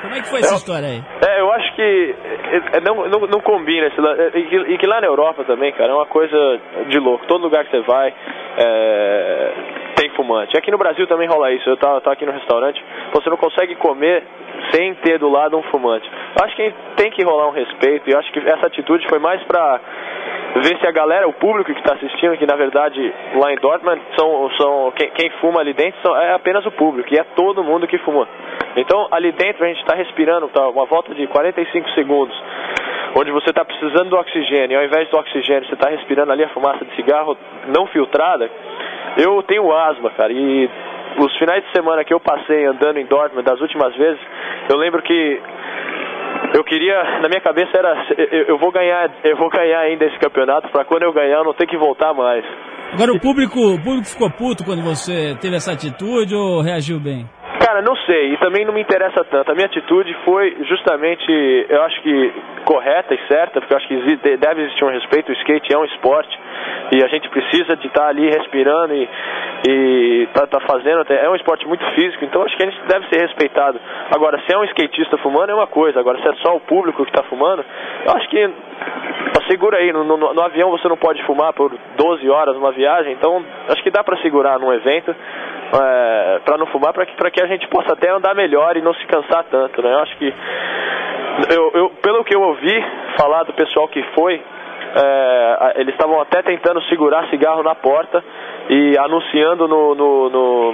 [0.02, 1.04] Como é que foi essa Eu- história aí?
[1.28, 2.16] É, eu acho que
[2.52, 4.00] é, é, não, não, não combina esse
[4.38, 6.36] e, que, e que lá na Europa também, cara, é uma coisa
[6.90, 7.26] de louco.
[7.28, 8.14] Todo lugar que você vai
[8.58, 9.54] é,
[9.96, 10.58] tem fumante.
[10.58, 11.70] Aqui no Brasil também rola isso.
[11.70, 14.24] Eu tava, tava aqui no restaurante, você não consegue comer
[14.72, 16.10] sem ter do lado um fumante.
[16.38, 19.20] Eu acho que tem que rolar um respeito e eu acho que essa atitude foi
[19.20, 19.80] mais pra
[20.56, 24.02] ver se a galera, o público que está assistindo, que na verdade lá em Dortmund
[24.20, 27.64] são, são quem, quem fuma ali dentro são- é apenas o público e é todo
[27.64, 28.28] mundo que fuma.
[28.76, 32.36] Então ali dentro a gente está respirando tá, uma volta de 45 segundos,
[33.16, 36.44] onde você está precisando do oxigênio e ao invés do oxigênio você está respirando ali
[36.44, 37.38] a fumaça de cigarro
[37.68, 38.50] não filtrada.
[39.18, 40.70] Eu tenho asma, cara, e
[41.18, 44.20] os finais de semana que eu passei andando em Dortmund das últimas vezes,
[44.70, 45.42] eu lembro que
[46.54, 50.20] eu queria, na minha cabeça era, eu, eu vou ganhar, eu vou ganhar ainda esse
[50.20, 52.44] campeonato para quando eu ganhar eu não ter que voltar mais.
[52.94, 57.26] Agora, o público, o público ficou puto quando você teve essa atitude ou reagiu bem?
[57.60, 59.52] Cara, não sei, e também não me interessa tanto.
[59.52, 62.34] A minha atitude foi justamente, eu acho que
[62.66, 65.30] correta e certa, porque eu acho que deve existir um respeito.
[65.30, 66.40] O skate é um esporte
[66.92, 69.10] e a gente precisa de estar ali respirando e,
[69.70, 71.04] e tá, tá fazendo.
[71.14, 73.80] É um esporte muito físico, então acho que a gente deve ser respeitado.
[74.14, 77.04] Agora, se é um skatista fumando é uma coisa, agora se é só o público
[77.06, 77.64] que está fumando,
[78.06, 78.50] eu acho que
[79.48, 83.12] segura aí, no, no- no avião você não pode fumar por 12 horas numa viagem,
[83.14, 85.14] então acho que dá para segurar num evento
[85.74, 88.82] é, para não fumar, para que, pra que a gente possa até andar melhor e
[88.82, 89.94] não se cansar tanto, né?
[89.94, 90.34] Eu acho que,
[91.56, 92.84] eu, eu- pelo que eu ouvi
[93.18, 94.42] falar do pessoal que foi,
[94.96, 98.24] é, eles estavam até tentando segurar cigarro na porta
[98.72, 100.74] e anunciando no, no, no,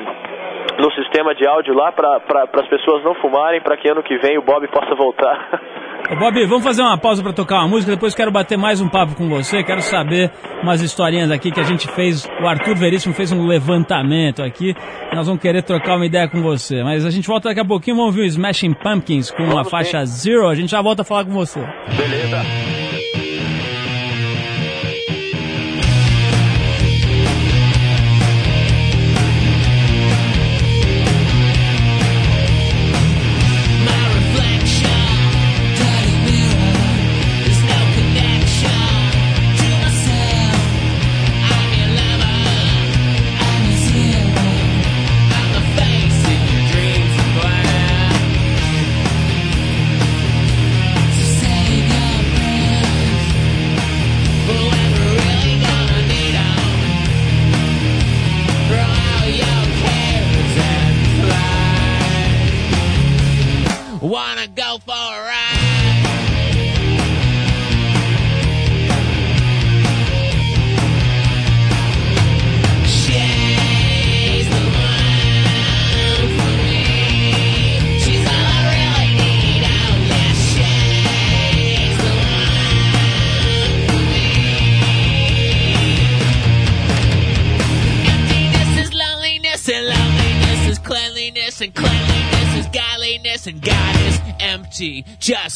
[0.78, 4.16] no sistema de áudio lá para pra, as pessoas não fumarem, para que ano que
[4.20, 5.60] vem o Bob possa voltar.
[6.12, 8.88] Ô, Bob, vamos fazer uma pausa para tocar uma música, depois quero bater mais um
[8.88, 10.32] papo com você, quero saber
[10.62, 14.76] umas historinhas aqui que a gente fez, o Arthur Veríssimo fez um levantamento aqui,
[15.12, 17.98] nós vamos querer trocar uma ideia com você, mas a gente volta daqui a pouquinho,
[17.98, 21.26] vamos ver o Smashing Pumpkins com a faixa Zero, a gente já volta a falar
[21.26, 21.60] com você.
[21.98, 22.77] Beleza.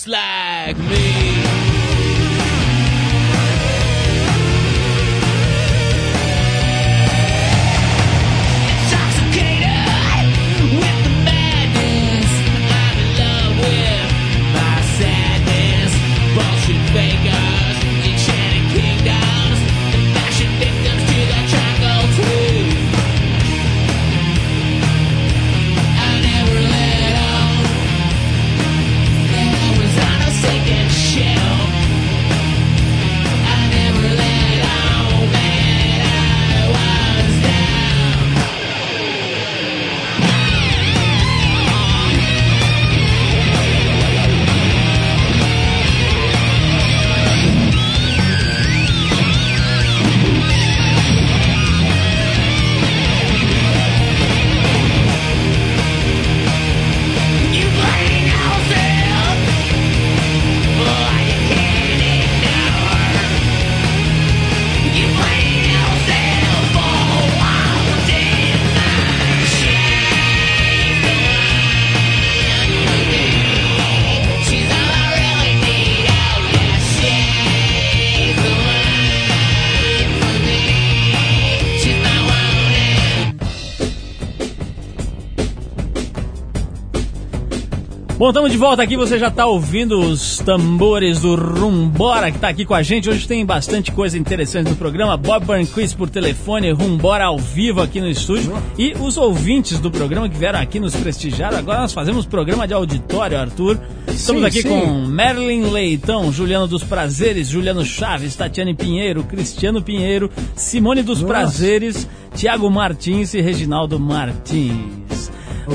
[0.01, 0.50] slide.
[88.51, 92.65] Estamos de volta aqui, você já está ouvindo os tambores do Rumbora que está aqui
[92.65, 93.09] com a gente.
[93.09, 95.15] Hoje tem bastante coisa interessante no programa.
[95.15, 98.53] Bob Burnquist por telefone, Rumbora ao vivo aqui no estúdio.
[98.77, 101.53] E os ouvintes do programa que vieram aqui nos prestigiar.
[101.53, 103.79] Agora nós fazemos programa de auditório, Arthur.
[104.07, 104.69] Estamos Sim, aqui sim.
[104.69, 112.07] com Merlin Leitão, Juliano dos Prazeres, Juliano Chaves, Tatiane Pinheiro, Cristiano Pinheiro, Simone dos Prazeres,
[112.35, 115.00] Tiago Martins e Reginaldo Martins.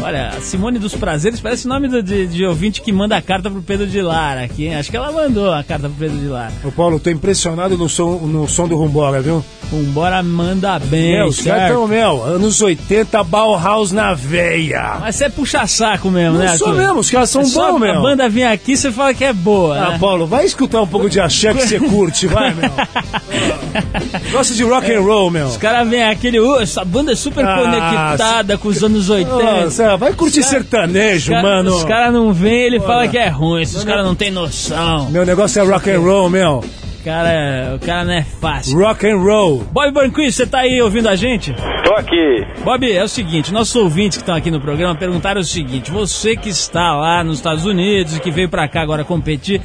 [0.03, 3.51] Olha, a Simone dos Prazeres parece nome do- de, de ouvinte que manda a carta
[3.51, 4.77] pro Pedro de Lara aqui, hein?
[4.77, 6.53] Acho que ela mandou a carta pro Pedro de Lara.
[6.65, 9.45] Ô Paulo, tô impressionado no som, no som do Rumbora, viu?
[9.71, 11.73] Vambora, manda bem, Meu, certo?
[11.73, 14.99] tão, meu, anos 80, Bauhaus na veia.
[15.01, 16.81] Mas você é puxa-saco mesmo, Não né, sou Arthur?
[16.81, 18.01] mesmo, os caras são É bons, A meu.
[18.03, 19.99] banda vem aqui, você fala que é boa, Ah, né?
[19.99, 22.71] Paulo, vai escutar um pouco de axé que você curte, vai, meu.
[24.33, 25.47] Gosta de rock and roll, meu.
[25.47, 29.09] Os caras vêm aqui, ele, "Ô, essa banda é super Ah, conectada com os anos
[29.11, 29.43] 80.
[29.65, 31.75] Nossa, vai curtir cara- sertanejo, cara- mano.
[31.77, 35.11] Os caras não vêm, ele fala que é ruim, esses caras não tem noção.
[35.11, 36.65] Meu negócio é rock and roll, meu.
[37.01, 38.77] O cara, o cara não é fácil.
[38.77, 39.65] Rock and roll.
[39.71, 41.55] Bob Burnquist, você tá aí ouvindo a gente?
[41.85, 42.45] Tô aqui.
[42.65, 46.35] Bob, é o seguinte, nossos ouvintes que estão aqui no programa perguntaram o seguinte: você
[46.35, 49.61] que está lá nos Estados Unidos e que veio pra cá agora competir,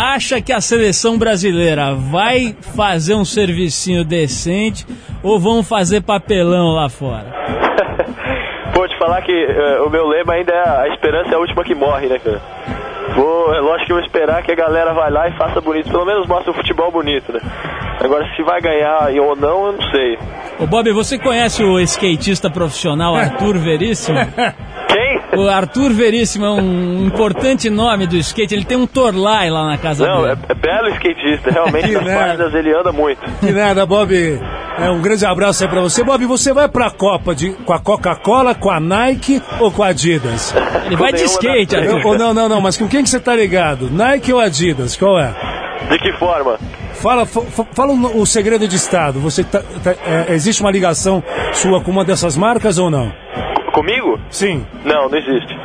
[0.00, 4.86] acha que a seleção brasileira vai fazer um servicinho decente
[5.22, 7.26] ou vão fazer papelão lá fora?
[8.72, 11.62] Pô, te falar que eh, o meu lema ainda é a esperança é a última
[11.64, 12.40] que morre, né, cara?
[13.14, 15.90] Vou, é lógico que eu vou esperar que a galera vai lá e faça bonito.
[15.90, 17.40] Pelo menos mostre o futebol bonito, né?
[17.98, 20.16] Agora, se vai ganhar ou não, eu não sei.
[20.58, 24.18] Ô Bob, você conhece o skatista profissional Arthur Veríssimo?
[25.36, 29.78] O Arthur Veríssimo é um importante nome do skate, ele tem um Torlai lá na
[29.78, 30.46] casa Não, é, dele.
[30.48, 31.50] é belo skatista.
[31.50, 33.20] Realmente, Que nas páginas ele anda muito.
[33.38, 34.40] Que nada, Bob.
[34.78, 36.02] É um grande abraço aí pra você.
[36.02, 39.88] Bob, você vai pra Copa de, com a Coca-Cola, com a Nike ou com a
[39.88, 40.54] Adidas?
[40.86, 42.06] Ele vai de skate, Eu- Arthur.
[42.06, 43.88] ou não, não, não, mas com quem que você tá ligado?
[43.90, 44.96] Nike ou Adidas?
[44.96, 45.32] Qual é?
[45.90, 46.58] De que forma?
[46.94, 49.18] Fala, fa- fa- fala o, o segredo de Estado.
[49.20, 53.12] Você tá- tá- é, existe uma ligação sua com uma dessas marcas ou não?
[53.80, 54.20] Comigo?
[54.28, 54.66] Sim.
[54.84, 55.56] Não, não existe.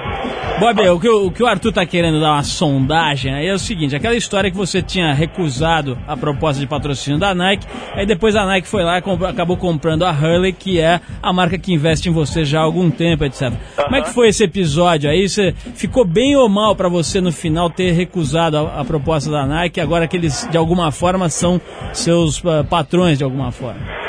[0.58, 3.60] Bob, o que, o, que o Arthur tá querendo dar uma sondagem aí é o
[3.60, 8.34] seguinte: aquela história que você tinha recusado a proposta de patrocínio da Nike, aí depois
[8.38, 11.73] a Nike foi lá e comprou- acabou comprando a Hurley, que é a marca que
[11.73, 13.51] investe em você já há algum tempo, etc.
[13.75, 15.28] Como é que foi esse episódio aí?
[15.28, 19.45] Você ficou bem ou mal pra você no final ter recusado a, a proposta da
[19.45, 21.60] Nike, agora que eles de alguma forma são
[21.91, 24.04] seus ah, patrões de alguma forma?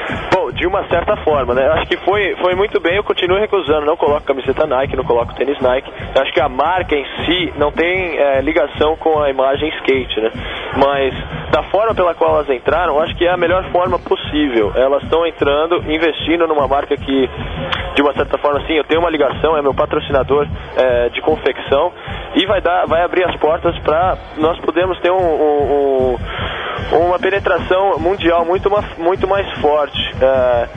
[0.77, 1.67] Uma certa forma, né?
[1.69, 3.87] Acho que foi, foi muito bem, eu continuo recusando.
[3.87, 5.91] Não coloco camiseta Nike, não coloco tênis Nike.
[6.15, 10.21] Eu acho que a marca em si não tem é, ligação com a imagem skate,
[10.21, 10.31] né?
[10.77, 11.15] Mas
[11.51, 14.71] da forma pela qual elas entraram, eu acho que é a melhor forma possível.
[14.77, 17.31] Elas estão entrando, investindo numa marca que,
[17.95, 21.91] de uma certa forma, sim, eu tenho uma ligação, é meu patrocinador é, de confecção
[22.35, 26.19] e vai dar, vai abrir as portas para nós podermos ter um- um- um,
[26.93, 29.99] uma penetração mundial muito, muito mais forte.
[30.21, 30.69] é,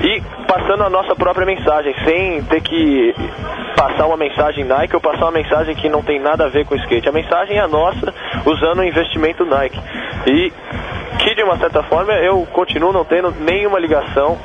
[0.00, 3.14] e passando a nossa própria mensagem, sem ter que
[3.76, 6.74] passar uma mensagem Nike ou passar uma mensagem que não tem nada a ver com
[6.74, 7.08] o skate.
[7.08, 8.14] A mensagem é a nossa,
[8.46, 9.80] usando o investimento Nike.
[10.26, 10.52] E
[11.18, 14.38] que de uma certa forma eu continuo não tendo nenhuma ligação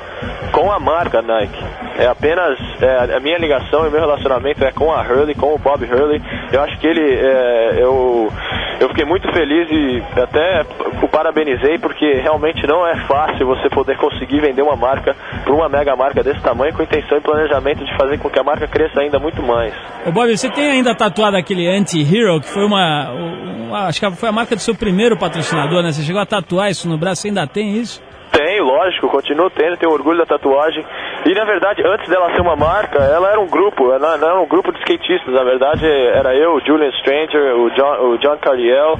[0.51, 1.64] com a marca Nike.
[1.97, 5.59] É apenas é, a minha ligação e meu relacionamento é com a Hurley, com o
[5.59, 6.22] Bob Hurley.
[6.51, 8.32] Eu acho que ele, é, eu,
[8.80, 10.65] eu fiquei muito feliz e até
[11.01, 15.69] o parabenizei porque realmente não é fácil você poder conseguir vender uma marca para uma
[15.69, 18.99] mega marca desse tamanho com intenção e planejamento de fazer com que a marca cresça
[19.01, 19.74] ainda muito mais.
[20.05, 24.30] Ô Bob, você tem ainda tatuado aquele Anti-Hero, que foi uma, uma- Acho que foi
[24.30, 25.91] a marca do seu primeiro patrocinador, né?
[25.91, 28.01] Você chegou a tatuar isso no braço, você ainda tem isso?
[28.32, 30.84] Tenho, lógico, continuo tendo, tenho orgulho da tatuagem.
[31.26, 34.41] E na verdade, antes dela ser uma marca, ela era um grupo, ela ela era
[34.41, 35.34] um grupo de skatistas.
[35.34, 38.95] Na verdade, era eu, o Julian Stranger, o John, o John Cardiel,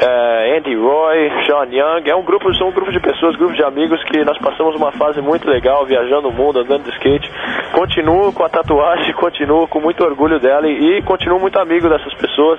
[0.00, 2.08] eh, Andy Roy, Sean Young.
[2.08, 4.92] É um grupo, são um grupo de pessoas, grupo de amigos que nós passamos uma
[4.92, 7.30] fase muito legal, viajando o mundo, andando de skate.
[7.72, 12.14] Continuo com a tatuagem, continuo com muito orgulho dela e, e continuo muito amigo dessas
[12.14, 12.58] pessoas,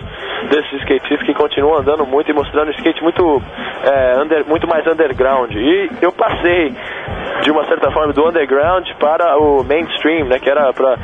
[0.52, 3.41] desses skatistas que continuam andando muito e mostrando skate muito,
[3.86, 5.52] eh, under- muito mais underground.
[5.52, 6.72] E eu passei
[7.41, 10.98] de uma certa forma do underground para o mainstream, né, que era para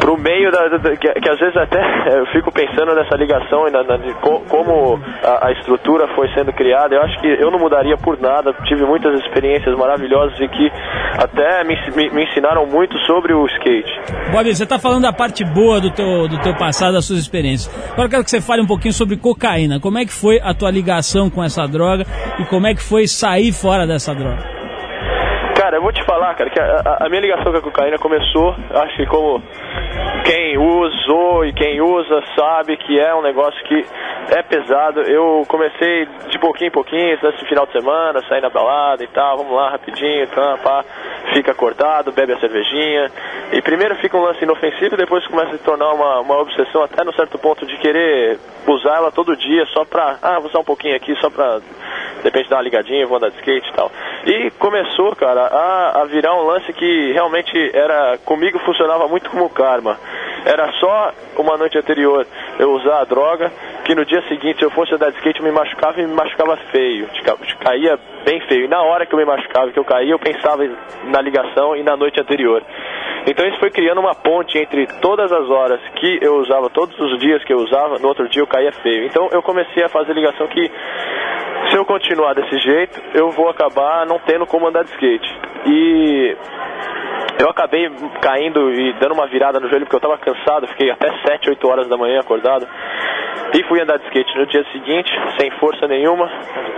[0.00, 1.80] pro meio da, da- que, que às vezes até
[2.18, 6.28] eu fico pensando nessa ligação e na, na- de co- como a, a estrutura foi
[6.34, 6.94] sendo criada.
[6.94, 8.52] Eu acho que eu não mudaria por nada.
[8.64, 10.70] Tive muitas experiências maravilhosas e que
[11.18, 13.90] até me, me, me ensinaram muito sobre o skate.
[14.30, 17.68] Bob, você tá falando da parte boa do teu, do teu passado, das suas experiências.
[17.92, 19.80] Agora eu quero que você fale um pouquinho sobre cocaína.
[19.80, 22.04] Como é que foi a tua ligação com essa droga
[22.38, 24.57] e como é que foi sair fora dessa droga?
[25.78, 28.96] Eu vou te falar, cara, que a, a- minha ligação com a cocaína começou, acho
[28.96, 29.40] que como
[30.24, 33.86] quem usou e quem usa sabe que é um negócio que
[34.36, 35.02] é pesado.
[35.02, 39.36] Eu comecei de pouquinho em pouquinho, nesse final de semana, sair na balada e tal,
[39.36, 40.26] vamos lá rapidinho,
[40.64, 40.84] pá,
[41.32, 43.08] fica cortado, bebe a cervejinha.
[43.52, 47.04] E primeiro fica um lance inofensivo, depois começa a se tornar uma, uma obsessão até
[47.04, 50.64] no certo ponto de querer usar ela todo dia só pra, ah, vou usar um
[50.64, 53.92] pouquinho aqui só pra de repente dar uma ligadinha, vou andar de skate e tal.
[54.26, 59.48] E começou, cara, a, a virar um lance que realmente era, comigo funcionava muito como
[59.50, 59.98] karma.
[60.44, 62.26] Era só uma noite anterior
[62.58, 63.52] eu usar a droga,
[63.84, 66.14] que no dia seguinte se eu fosse andar de skate eu me machucava e me
[66.14, 67.08] machucava feio,
[67.60, 68.64] caía bem feio.
[68.64, 70.68] E na hora que eu me machucava, que eu caía, eu pensava
[71.04, 72.62] na ligação e na noite anterior.
[73.26, 77.18] Então isso foi criando uma ponte entre todas as horas que eu usava, todos os
[77.18, 79.04] dias que eu usava, no outro dia eu caía feio.
[79.04, 80.70] Então eu comecei a fazer ligação que
[81.70, 85.28] se eu continuar desse jeito, eu vou acabar não tendo como andar de skate.
[85.66, 86.36] E
[87.40, 87.90] eu acabei
[88.20, 91.68] caindo e dando uma virada no joelho porque eu estava cansado, fiquei até 7, 8
[91.68, 92.66] horas da manhã acordado.
[93.54, 96.28] E fui andar de skate no dia seguinte, sem força nenhuma,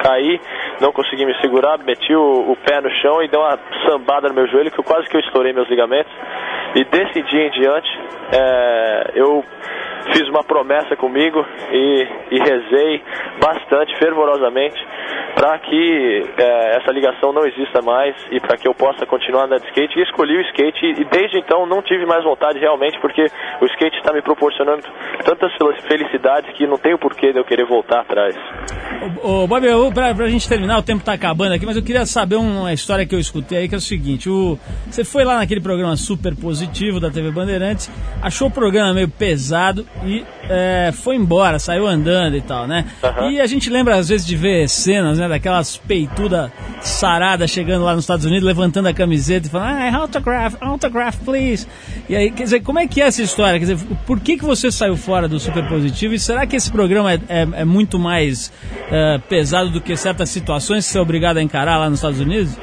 [0.03, 0.41] caí,
[0.80, 4.34] não consegui me segurar, meti o, o pé no chão e dei uma sambada no
[4.34, 6.12] meu joelho que eu quase que eu estourei meus ligamentos.
[6.74, 7.88] E desse dia em diante,
[8.32, 9.45] é, eu
[10.12, 13.03] fiz uma promessa comigo e, e rezei
[13.40, 14.76] bastante, fervorosamente,
[15.34, 19.62] para que é, essa ligação não exista mais e para que eu possa continuar andando
[19.62, 19.98] de skate.
[19.98, 23.22] E escolhi o skate e, e desde então não tive mais vontade realmente, porque
[23.61, 24.82] o skate está me proporcionando
[25.24, 28.34] tantas fel- felicidades que não tenho porquê de eu querer voltar atrás.
[29.22, 32.05] Ô, Bob, eu, pra, pra gente terminar, o tempo tá acabando aqui, mas eu queria
[32.05, 34.59] saber uma história que eu escutei aí, que é o seguinte, o,
[34.90, 37.90] você foi lá naquele programa super positivo da TV Bandeirantes,
[38.22, 42.86] achou o programa meio pesado e é, foi embora, saiu andando e tal, né?
[43.30, 47.95] E a gente lembra às vezes de ver cenas, né, daquelas peitudas saradas chegando lá
[47.95, 51.66] nos Estados Unidos, levantando a camiseta e falando, ah, autograph, autograph, please.
[52.09, 53.59] E aí, quer dizer, como é que é essa história?
[53.59, 56.70] Quer dizer, por que, que você saiu fora do super positivo e será que esse
[56.72, 58.51] programa é, é- é muito mais
[58.91, 62.20] é, pesado do que certas situações que você é obrigado a encarar lá nos Estados
[62.20, 62.57] Unidos?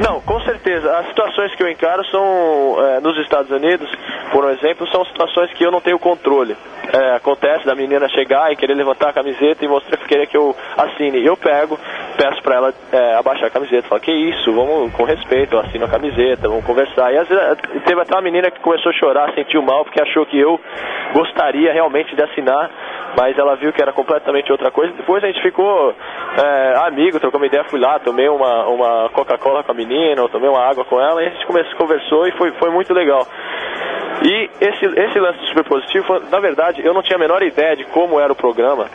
[0.00, 0.90] Não, com certeza.
[0.98, 3.88] As situações que eu encaro são, é, nos Estados Unidos,
[4.34, 6.56] por um exemplo, são situações que eu não tenho controle.
[6.92, 10.56] É, acontece da menina chegar e querer levantar a camiseta e que querer que eu
[10.76, 11.24] assine.
[11.24, 11.78] Eu pego,
[12.16, 15.84] peço pra ela é, abaixar a camiseta, falo, que isso, vamos com respeito, eu assino
[15.84, 17.12] a camiseta, vamos conversar.
[17.12, 17.54] E às vezes é,
[17.86, 20.60] teve até uma menina que começou a chorar, sentiu mal, porque achou que eu
[21.12, 22.68] gostaria realmente de assinar,
[23.16, 24.92] mas ela viu que era completamente outra coisa.
[24.94, 25.94] Depois a gente ficou
[26.42, 30.28] é, amigo, trocou uma ideia, fui lá, tomei uma, uma Coca-Cola com a menina, eu
[30.28, 33.24] tomei uma água com ela, e a gente começou, conversou e foi, foi muito legal.
[34.24, 37.76] E esse, esse lance super positivo, foi- na verdade, eu não tinha a menor ideia
[37.76, 38.86] de como era o programa.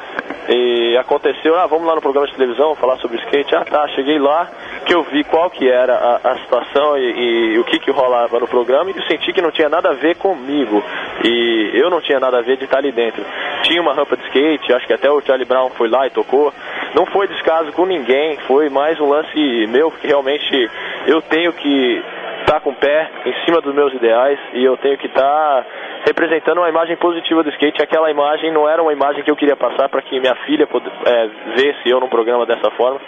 [0.52, 3.56] E aconteceu, ah, vamos lá no programa de televisão falar sobre skate.
[3.56, 4.50] Ah, tá, cheguei lá,
[4.84, 8.40] que eu vi qual que era a, a situação e, e o que que rolava
[8.40, 10.84] no programa e eu senti que não tinha nada a ver comigo.
[11.24, 13.24] E eu não tinha nada a ver de estar ali dentro.
[13.62, 16.52] Tinha uma rampa de skate, acho que até o Charlie Brown foi lá e tocou.
[16.96, 20.72] Não foi descaso com ninguém, foi mais um lance meu que realmente
[21.06, 22.02] eu tenho que
[22.50, 25.66] estar com o pé em cima dos meus ideais e eu tenho que estar
[26.08, 27.84] representando uma imagem positiva do skate.
[27.84, 30.92] Aquela imagem não era uma imagem que eu queria passar para que minha filha pod-
[31.06, 33.00] é, vesse eu num programa dessa forma,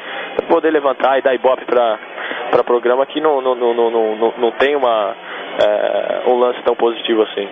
[0.47, 1.97] poder levantar e dar ibope para
[2.51, 5.15] para programa que não, não, não, não, não, não- tem uma,
[5.59, 7.47] é, um lance tão positivo assim.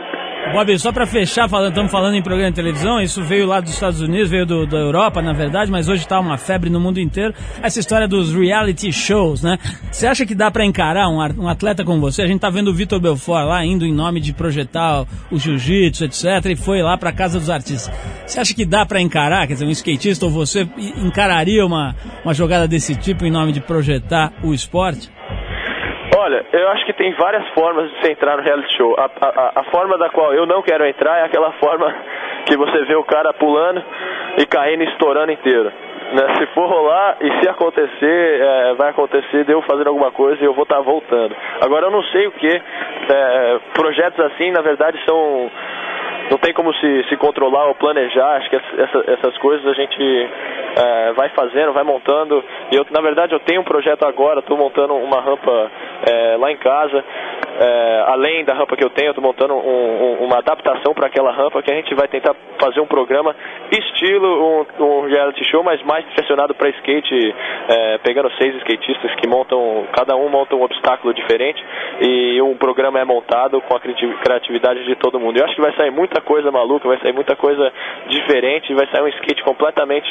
[0.54, 3.72] Bob, só pra fechar, falando, estamos falando em programa de televisão, isso veio lá dos
[3.74, 7.00] Estados Unidos, veio do, da Europa, na verdade, mas hoje tá uma febre no mundo
[7.00, 9.58] inteiro, essa história dos reality shows, né?
[9.92, 12.22] Você acha que dá pra encarar um, um atleta como você?
[12.22, 16.06] A gente tá vendo o Vitor Belfort lá, indo em nome de projetar o, jiu-jitsu,
[16.06, 17.90] etc, e foi lá pra Casa dos Artistas.
[18.26, 20.68] Você acha que dá pra encarar, quer dizer, um skatista ou você
[21.04, 24.89] encararia uma, uma jogada desse tipo em nome de projetar o esporte?
[26.18, 28.96] Olha, eu acho que tem várias formas de você entrar no reality show.
[28.98, 31.94] A, a- a- forma da qual eu não quero entrar é aquela forma
[32.46, 33.82] que você vê o cara pulando
[34.38, 35.72] e caindo e estourando inteiro.
[36.12, 36.36] Né?
[36.40, 40.46] Se for rolar e se acontecer, é, vai acontecer de eu fazendo alguma coisa e
[40.46, 41.36] eu vou estar voltando.
[41.62, 42.62] Agora eu não sei o que.
[43.74, 45.52] projetos assim, na verdade, são.
[46.30, 48.38] Não tem como se, se controlar ou planejar.
[48.38, 50.30] Acho que essa- essa- essas coisas a gente
[50.78, 52.44] é, vai fazendo, vai montando.
[52.72, 55.72] E eu, na verdade, eu tenho um projeto agora, estou montando uma rampa
[56.08, 57.04] é, lá em casa.
[57.62, 59.58] é, além da rampa que eu tenho, estou montando um-
[60.22, 63.36] um- uma adaptação para aquela rampa que a gente vai tentar fazer um programa
[63.70, 67.36] estilo um, um reality show, mas mais direcionado para skate,
[67.68, 71.62] é, pegando seis skatistas que montam, cada um monta um obstáculo diferente
[72.02, 75.38] e um programa é montado com a criati- criatividade de todo mundo.
[75.38, 77.72] Eu acho que vai sair muita coisa maluca, vai sair muita coisa
[78.10, 80.10] diferente, vai sair um skate completamente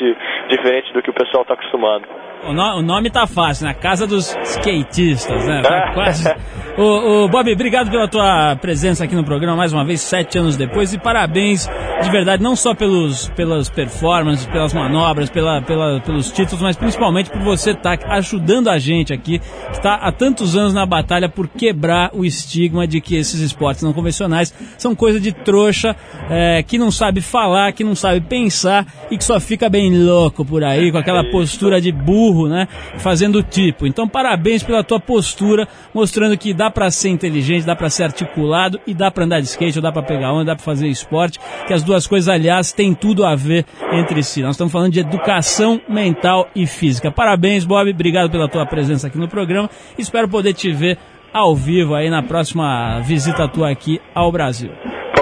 [0.49, 2.05] diferente do que o pessoal está acostumado.
[2.45, 5.61] O, no- o nome tá fácil, na Casa dos Skatistas, né?
[5.63, 6.29] Tá quase.
[6.77, 10.57] Ô, ô, Bob, obrigado pela tua presença aqui no programa mais uma vez, sete anos
[10.57, 11.69] depois, e parabéns
[12.03, 17.29] de verdade, não só pelos, pelas performances, pelas manobras, pela, pela- pelos títulos, mas principalmente
[17.31, 21.49] por você estar ajudando a gente aqui, que está há tantos anos na batalha por
[21.49, 25.97] quebrar o estigma de que esses esportes não convencionais são coisa de trouxa,
[26.31, 30.45] é, que não sabe falar, que não sabe pensar e que só fica bem louco
[30.45, 32.69] por aí, com aquela postura de burro, né?
[32.99, 33.87] Fazendo tipo.
[33.87, 38.81] Então, parabéns pela tua postura, mostrando que dá pra ser inteligente, dá pra ser articulado
[38.87, 41.39] e dá pra andar de skate, ou dá pra pegar onda, dá pra fazer esporte,
[41.67, 44.43] que as duas coisas, aliás, têm tudo a ver entre si.
[44.43, 47.11] Nós estamos falando de educação mental e física.
[47.11, 49.71] Parabéns, Bob, obrigado pela tua presença aqui no programa.
[49.99, 50.99] Espero poder te ver
[51.33, 54.71] ao vivo aí na próxima visita tua aqui ao Brasil.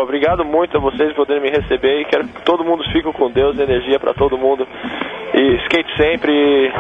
[0.07, 3.29] Obrigado muito a vocês por poderem me receber e quero que todo mundo fique com
[3.29, 4.65] Deus, energia para todo mundo.
[5.35, 6.73] E skate sempre.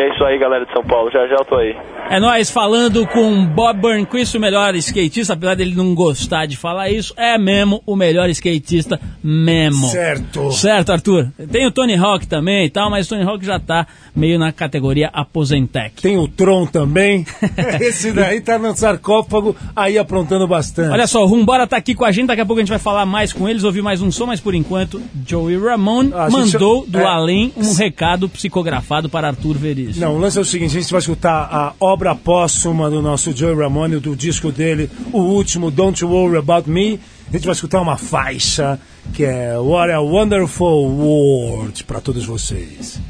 [0.00, 1.10] E é isso aí, galera de São Paulo.
[1.10, 1.76] Já já eu tô aí.
[2.10, 6.90] É nós falando com Bob Burnquist, o melhor skatista, apesar dele não gostar de falar
[6.90, 9.86] isso, é mesmo o melhor skatista mesmo.
[9.88, 10.50] Certo.
[10.52, 11.28] Certo, Arthur.
[11.52, 13.86] Tem o Tony Hawk também e tal, mas o Tony Hawk já tá
[14.16, 16.02] meio na categoria aposentec.
[16.02, 17.24] Tem o Tron também.
[17.80, 20.90] Esse daí tá no sarcófago, aí aprontando bastante.
[20.92, 22.78] Olha só, o Rumbora tá aqui com a gente, daqui a pouco a gente vai
[22.80, 26.30] falar mais com eles, ouvir mais um som, mas por enquanto, Joey Ramone Ah, a
[26.30, 27.04] gente- mandou do é.
[27.04, 29.89] além um recado psicografado para Arthur Veríssimo.
[29.96, 33.36] Não, o lance é o seguinte, a gente vai escutar a obra póstuma do nosso
[33.36, 37.00] Joe Ramone, do disco dele, o último, Don't You Worry About Me.
[37.28, 38.78] A gente vai escutar uma faixa
[39.12, 43.00] que é What a Wonderful World para todos vocês.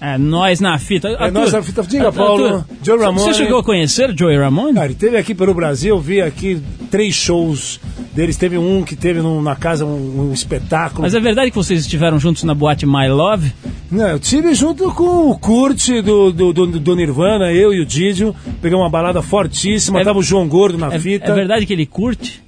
[0.00, 1.08] É nós na fita.
[1.08, 1.82] Arthur, nós na fita.
[1.82, 4.78] Diga, Arthur, Paulo, Arthur, Joey Ramone- Você chegou a conhecer o Joey Ramone?
[4.78, 6.60] Ah, ele teve aqui pelo Brasil, vi aqui
[6.90, 7.80] três shows
[8.12, 8.36] deles.
[8.36, 11.02] Teve um que teve num- na casa um, um espetáculo.
[11.02, 13.52] Mas é verdade que vocês estiveram juntos na boate My Love?
[13.90, 17.86] Não, eu tive junto com o Kurt do, do, do, do Nirvana, eu e o
[17.86, 18.34] Didio.
[18.60, 21.30] Pegamos uma balada fortíssima, É- tava o João Gordo na É, fita.
[21.30, 22.42] é verdade que ele curte?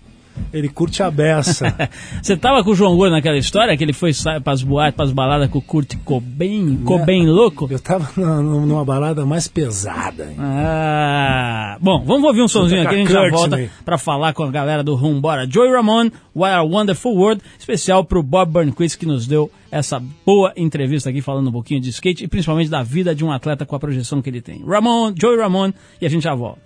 [0.52, 1.74] Ele curte a beça.
[2.22, 4.12] Você tava com o João Gordo naquela história que ele foi
[4.42, 7.68] pras boates, pras baladas com o Kurt Cobain, Cobain louco?
[7.70, 10.24] eu tava na- numa balada mais pesada.
[10.30, 10.36] hein?
[10.38, 14.42] Ah, bom, vamos ouvir um somzinho Tá aqui, a gente já volta pra falar com
[14.44, 15.46] a galera do Rumbora.
[15.50, 20.52] Joey Ramone, What a Wonderful World, especial pro Bob Burnquist que nos deu essa boa
[20.56, 23.76] entrevista aqui falando um pouquinho de skate e principalmente da vida de um atleta com
[23.76, 24.62] a projeção que ele tem.
[24.64, 26.60] Ramone, Joey Ramone e a gente já volta.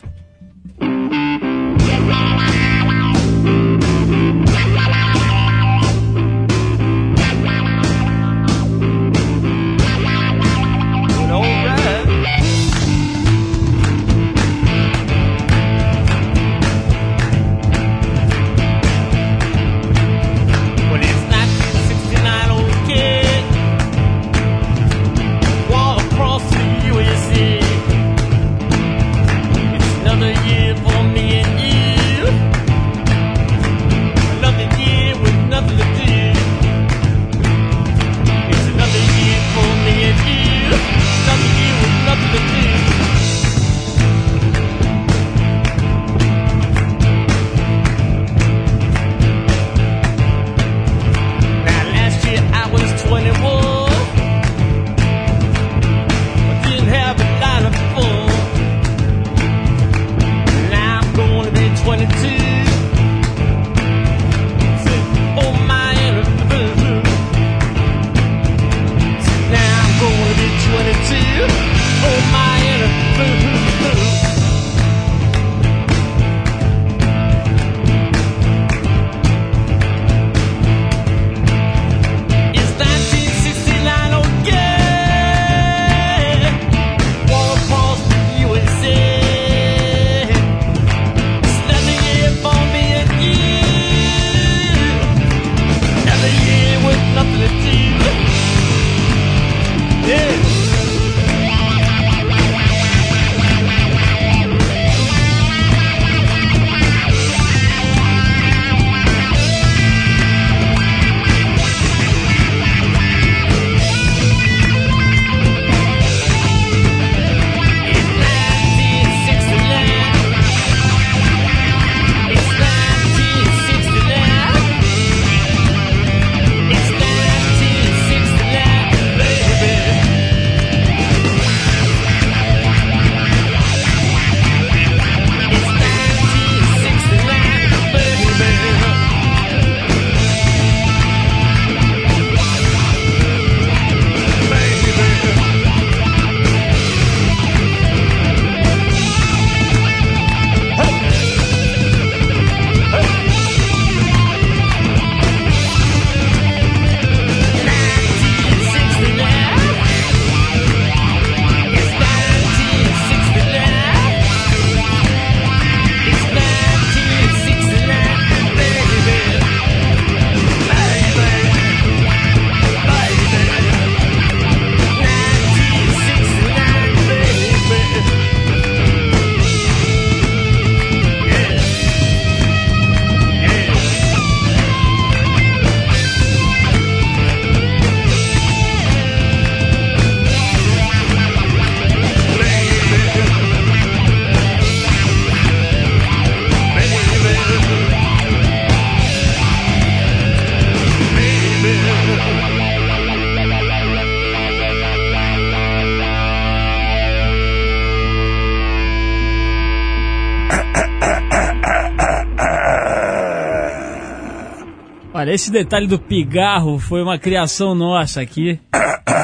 [215.33, 218.61] Esse detalhe do pigarro foi uma criação nossa aqui,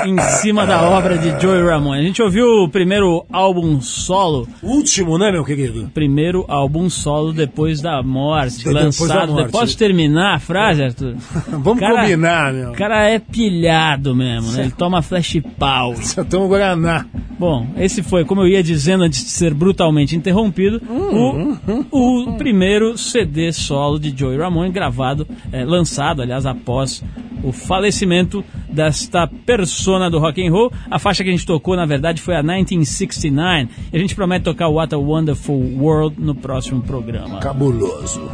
[0.09, 2.01] em cima da obra de Joey Ramone.
[2.01, 5.91] A gente ouviu o primeiro álbum solo, Último, né, meu querido?
[5.95, 9.33] primeiro álbum solo depois da morte, Depois da lançado.
[9.33, 9.53] morte.
[9.53, 11.15] Posso terminar a frase, Arthur?
[11.49, 12.71] Vamos Cara- combinar, meu.
[12.71, 14.63] O cara é pilhado mesmo, né?
[14.63, 15.97] Ele toma flash power.
[16.07, 17.05] Só toma Guaraná.
[17.39, 22.99] Bom, esse foi, como eu ia dizendo antes de ser brutalmente interrompido, o, o primeiro
[22.99, 27.03] CD solo de Joey Ramone gravado, eh, lançado, aliás, após
[27.45, 28.45] o falecimento
[28.79, 30.73] desta persona do rock and roll.
[30.89, 33.69] A faixa que a gente tocou, na verdade, foi a 1969.
[33.93, 37.41] E a gente promete tocar What a Wonderful World no próximo programa.
[37.41, 38.31] Cabuloso.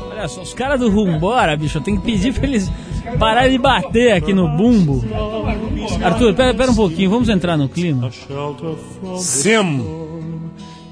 [0.00, 2.72] Olha só, os caras do Rumbora, bicho, eu tenho que pedir pra eles
[3.18, 5.04] pararem de bater aqui no bumbo.
[6.02, 8.10] Arthur, pera, pera um pouquinho, vamos entrar no clima.
[9.18, 10.13] Sim.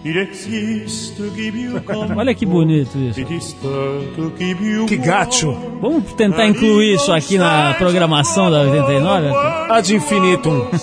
[2.17, 3.21] Olha que bonito isso.
[4.87, 5.53] Que gato.
[5.81, 9.29] Vamos tentar incluir isso aqui na programação da 89?
[9.29, 9.73] Arthur?
[9.73, 10.67] Ad infinitum.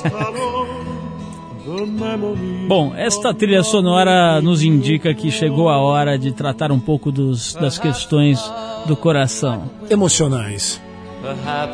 [2.67, 7.53] Bom, esta trilha sonora nos indica que chegou a hora de tratar um pouco dos,
[7.53, 8.39] das questões
[8.85, 9.69] do coração.
[9.89, 10.81] Emocionais.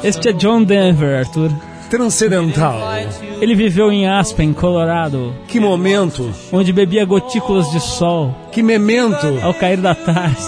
[0.04, 1.52] Este é John Denver, Arthur.
[1.90, 2.80] Transcendental.
[3.42, 6.34] Ele viveu em Aspen, Colorado, Que momento.
[6.52, 9.28] onde bebia gotículas de sol Que memento.
[9.42, 10.42] ao cair da tarde.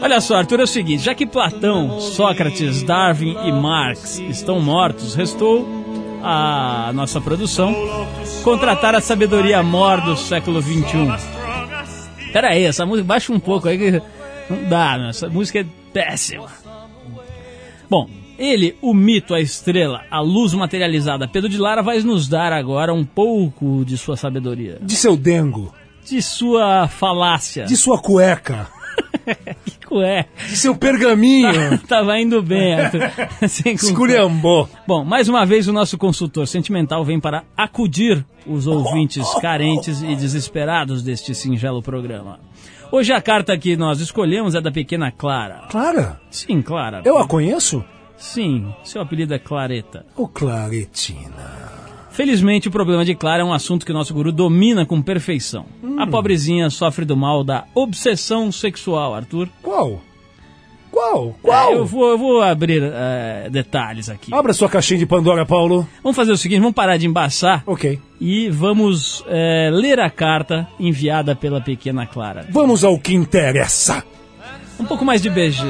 [0.00, 5.14] Olha só, Arthur, é o seguinte: já que Platão, Sócrates, Darwin e Marx estão mortos,
[5.14, 5.66] restou
[6.22, 7.74] a nossa produção
[8.42, 11.08] contratar a sabedoria mor do século XXI.
[12.32, 14.02] Pera aí, essa música, baixa um pouco aí que
[14.50, 15.08] não dá, né?
[15.10, 16.46] essa música é péssima.
[17.88, 18.08] Bom,
[18.38, 22.92] ele, o mito, a estrela, a luz materializada, Pedro de Lara vai nos dar agora
[22.92, 25.72] um pouco de sua sabedoria, De seu dengo.
[26.04, 27.64] de sua falácia.
[27.64, 28.68] De sua cueca.
[29.64, 30.26] Que cué.
[30.48, 31.78] De seu pergaminho.
[31.88, 33.00] Tava indo bem, Arthur.
[33.42, 34.68] Esculhambou.
[34.86, 40.14] Bom, mais uma vez o nosso consultor sentimental vem para acudir os ouvintes carentes e
[40.14, 42.38] desesperados deste singelo programa.
[42.92, 45.64] Hoje a carta que nós escolhemos é da pequena Clara.
[45.70, 47.02] Clara, Sim, Clara.
[47.04, 47.84] eu a conheço?
[48.16, 50.04] Sim, seu apelido é Clareta.
[50.16, 51.74] Ô, Claretina.
[52.10, 55.66] Felizmente, o problema de Clara é um assunto que o nosso guru domina com perfeição.
[55.98, 59.48] A pobrezinha sofre do mal da obsessão sexual, Arthur.
[59.62, 60.00] Qual?
[60.90, 61.28] Qual?
[61.28, 61.72] É, Qual?
[61.74, 64.32] eu, vou, eu vou abrir eh, detalhes aqui.
[64.34, 65.86] Abra sua caixinha de Pandora, Paulo.
[66.02, 68.00] Vamos fazer o seguinte, vamos parar de embaçar Ok.
[68.18, 72.46] e vamos eh, ler a carta enviada pela pequena Clara.
[72.50, 74.02] Vamos ao que interessa.
[74.80, 75.60] Um pouco mais de BG.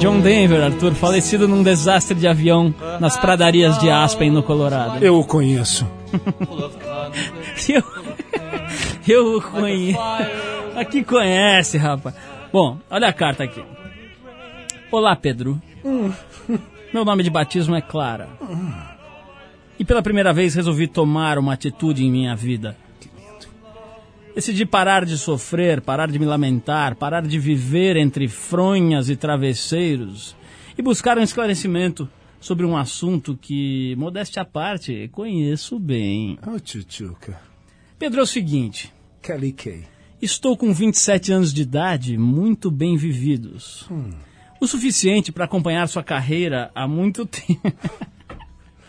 [0.00, 5.04] John Denver, Arthur, falecido num desastre de avião nas pradarias de Aspen, no Colorado.
[5.04, 5.86] Eu o conheço.
[7.68, 7.82] Eu,
[9.08, 9.98] eu o conheço.
[10.76, 12.14] Aqui conhece, rapaz.
[12.52, 13.62] Bom, olha a carta aqui.
[14.90, 15.60] Olá, Pedro.
[16.92, 18.28] Meu nome de batismo é Clara.
[19.78, 22.76] E pela primeira vez resolvi tomar uma atitude em minha vida.
[24.36, 30.36] Decidi parar de sofrer, parar de me lamentar, parar de viver entre fronhas e travesseiros
[30.76, 32.06] e buscar um esclarecimento
[32.38, 36.38] sobre um assunto que, modéstia à parte, conheço bem.
[36.46, 37.40] Ô, tchutchuca.
[37.98, 39.84] Pedro, é o seguinte: Kelly Kay.
[40.20, 43.88] estou com 27 anos de idade, muito bem vividos.
[44.60, 47.72] O suficiente para acompanhar sua carreira há muito tempo.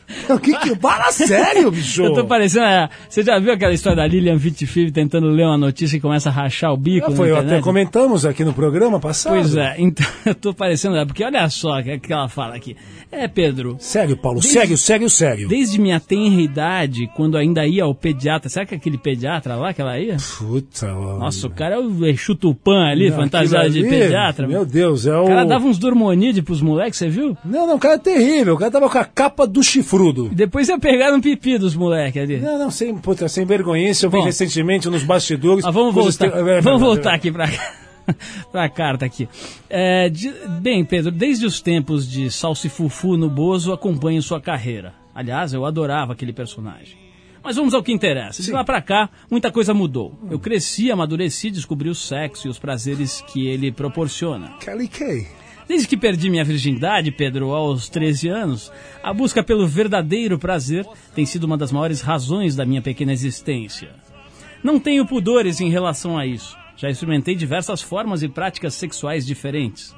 [0.29, 0.75] O que que...
[0.75, 2.03] Fala sério, bicho.
[2.03, 2.65] Eu tô parecendo.
[2.65, 6.29] é, Você já viu aquela história da Lilian Vittifilm tentando ler uma notícia e começa
[6.29, 7.11] a rachar o bico?
[7.11, 9.33] Ah, foi, até comentamos aqui no programa passado.
[9.33, 10.95] Pois é, então eu tô parecendo.
[10.97, 12.75] é, Porque olha só o que, que ela fala aqui.
[13.11, 15.47] É, Pedro, Sério, Paulo, Desde- sério, sério, sério.
[15.47, 19.73] desde minha tenra idade, quando ainda ia ao pediatra, será que é aquele pediatra lá
[19.73, 20.17] que ela ia?
[20.37, 20.87] Puta.
[20.93, 24.45] Nossa, o cara é o Exu Tupã ali, Não, fantasiado de ali, pediatra.
[24.47, 25.23] Meu Deus, é o...
[25.23, 27.37] O cara dava uns dormonide pros moleques, você viu?
[27.45, 28.55] Não, não, o cara é terrível.
[28.55, 29.63] O cara tava com a capa do
[29.97, 30.29] chifrudo.
[30.33, 32.37] Depois ia pegar um pipi dos moleques ali.
[32.37, 34.03] Não, não, sem, puta, sem vergonhice.
[34.05, 34.23] Eu vi Bom.
[34.23, 35.63] recentemente nos bastidores.
[35.65, 37.49] Mas vamos voltar, te- é, é, vamos é, voltar aqui para
[38.53, 39.27] a carta aqui.
[39.69, 40.31] É, de-
[40.61, 44.93] bem, Pedro, desde os tempos de Salsifufu no Bozo, acompanho sua carreira.
[45.13, 46.95] Aliás, eu adorava aquele personagem.
[47.43, 48.41] Mas vamos ao que interessa.
[48.43, 50.13] De lá pra cá, muita coisa mudou.
[50.29, 54.49] Eu cresci, amadureci, descobri o sexo e os prazeres que ele proporciona.
[54.59, 55.27] Kelly Kay.
[55.67, 58.71] Desde que perdi minha virgindade, Pedro, aos 13 anos,
[59.03, 63.89] a busca pelo verdadeiro prazer tem sido uma das maiores razões da minha pequena existência.
[64.63, 66.57] Não tenho pudores em relação a isso.
[66.77, 69.93] Já experimentei diversas formas e práticas sexuais diferentes.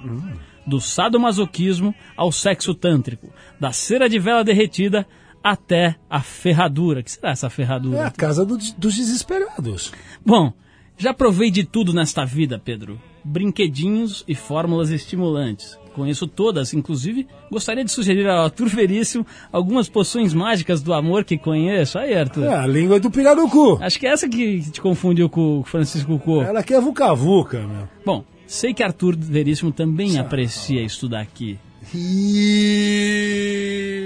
[0.67, 5.03] do sadomasoquismo ao sexo tântrico, da cera de vela derretida
[5.43, 6.99] até a ferradura.
[6.99, 8.05] O que será essa É ferradura?
[8.05, 9.91] a casa do- dos desesperados.
[10.23, 10.53] Bom,
[10.99, 12.99] já provei de tudo nesta vida, Pedro.
[13.23, 15.79] Brinquedinhos e fórmulas estimulantes.
[15.93, 21.37] Conheço todas, inclusive gostaria de sugerir ao Arthur Veríssimo algumas poções mágicas do amor que
[21.37, 21.97] conheço.
[21.97, 22.43] Aí, Arthur.
[22.43, 23.79] É, a língua do pirarucu.
[23.81, 26.43] Acho que é essa que te confundiu com o Francisco Cucô.
[26.43, 27.87] Ela aqui é vuca-vuca, meu.
[28.05, 31.57] Bom, sei que Arthur Veríssimo também aprecia isso daqui.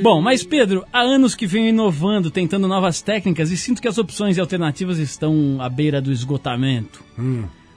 [0.01, 3.97] Bom, mas Pedro, há anos que venho inovando, tentando novas técnicas e sinto que as
[3.97, 7.03] opções e alternativas estão à beira do esgotamento.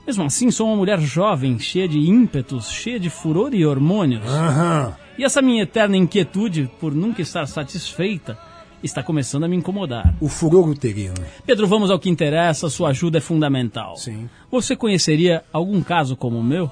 [0.06, 4.24] Mesmo assim, sou uma mulher jovem, cheia de ímpetos, cheia de furor e hormônios.
[4.26, 4.94] Aham.
[5.18, 8.38] E essa minha eterna inquietude por nunca estar satisfeita
[8.82, 10.14] está começando a me incomodar.
[10.20, 11.14] O furor uterino.
[11.44, 13.96] Pedro, vamos ao que interessa, sua ajuda é fundamental.
[13.96, 14.28] Sim.
[14.50, 16.70] Você conheceria algum caso como o meu?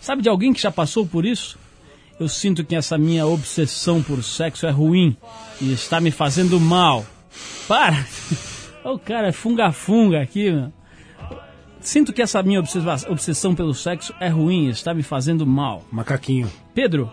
[0.00, 1.58] Sabe de alguém que já passou por isso?
[2.18, 5.16] Eu sinto que essa minha obsessão por sexo é ruim
[5.60, 7.06] e está me fazendo mal.
[7.66, 8.04] Para!
[8.84, 10.72] O cara é funga-funga aqui, meu.
[11.78, 15.84] Sinto que essa minha obsessão pelo sexo é ruim e está me fazendo mal.
[15.92, 16.50] Macaquinho.
[16.74, 17.12] Pedro,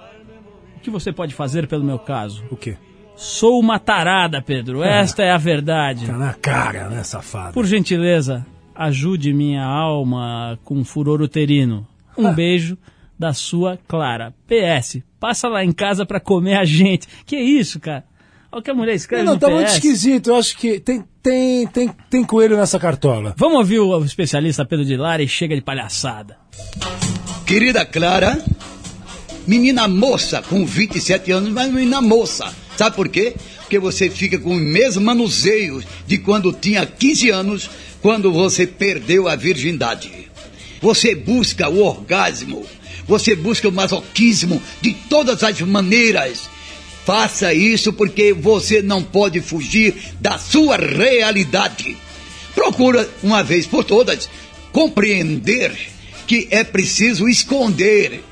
[0.78, 2.46] o que você pode fazer pelo meu caso?
[2.50, 2.78] O quê?
[3.16, 4.84] Sou uma tarada, Pedro.
[4.84, 6.06] Esta é a verdade.
[6.06, 7.54] Tá na cara, né, safado?
[7.54, 11.86] Por gentileza, ajude minha alma com furor uterino.
[12.18, 12.78] Um beijo
[13.18, 14.34] da sua Clara.
[14.48, 17.08] PS, passa lá em casa pra comer a gente.
[17.26, 18.04] Que isso, cara?
[18.52, 19.54] Olha o que a mulher escreve Não, no tá PS.
[19.54, 20.30] muito esquisito.
[20.30, 23.34] Eu acho que tem, tem, tem, tem coelho nessa cartola.
[23.38, 26.38] Vamos ouvir o especialista Pedro de Lara e chega de palhaçada.
[27.46, 28.42] Querida Clara,
[29.46, 32.54] menina moça com 27 anos, mas menina moça.
[32.78, 33.36] Sabe por quê?
[33.60, 37.70] Porque você fica com o mesmo manuseio de quando tinha 15 anos,
[38.02, 40.25] quando você perdeu a virgindade.
[40.86, 42.64] Você busca o orgasmo,
[43.08, 46.48] você busca o masoquismo de todas as maneiras.
[47.04, 51.98] Faça isso porque você não pode fugir da sua realidade.
[52.54, 54.30] Procura, uma vez por todas,
[54.72, 55.76] compreender
[56.28, 58.24] que é preciso esconder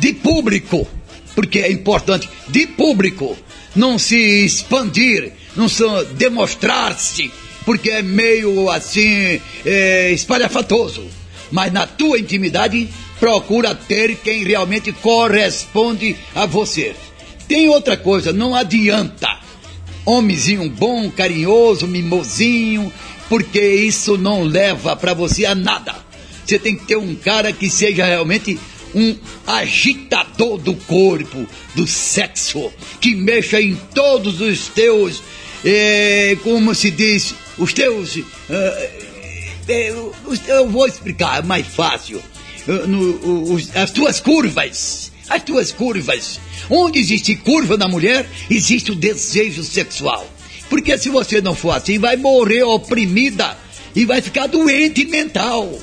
[0.00, 0.84] de público,
[1.32, 3.38] porque é importante, de público,
[3.76, 5.84] não se expandir, não se
[6.16, 7.30] demonstrar-se,
[7.64, 11.17] porque é meio assim é, espalhafatoso.
[11.50, 12.88] Mas na tua intimidade,
[13.18, 16.94] procura ter quem realmente corresponde a você.
[17.46, 19.38] Tem outra coisa, não adianta.
[20.04, 22.92] Homenzinho bom, carinhoso, mimosinho,
[23.28, 25.94] porque isso não leva para você a nada.
[26.44, 28.58] Você tem que ter um cara que seja realmente
[28.94, 35.22] um agitador do corpo, do sexo, que mexa em todos os teus,
[35.64, 38.18] eh, como se diz, os teus.
[38.48, 39.07] eh,
[40.26, 42.22] os- eu vou explicar, é mais fácil.
[42.66, 45.12] Eh, no- as tuas curvas.
[45.28, 46.40] As tuas curvas.
[46.70, 50.26] Onde existe curva na mulher, existe o desejo sexual.
[50.70, 53.56] Porque se você não for assim, vai morrer oprimida
[53.94, 55.78] e vai ficar doente mental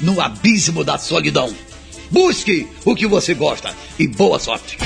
[0.00, 1.52] no abismo da solidão.
[2.10, 4.78] Busque o que você gosta e boa sorte.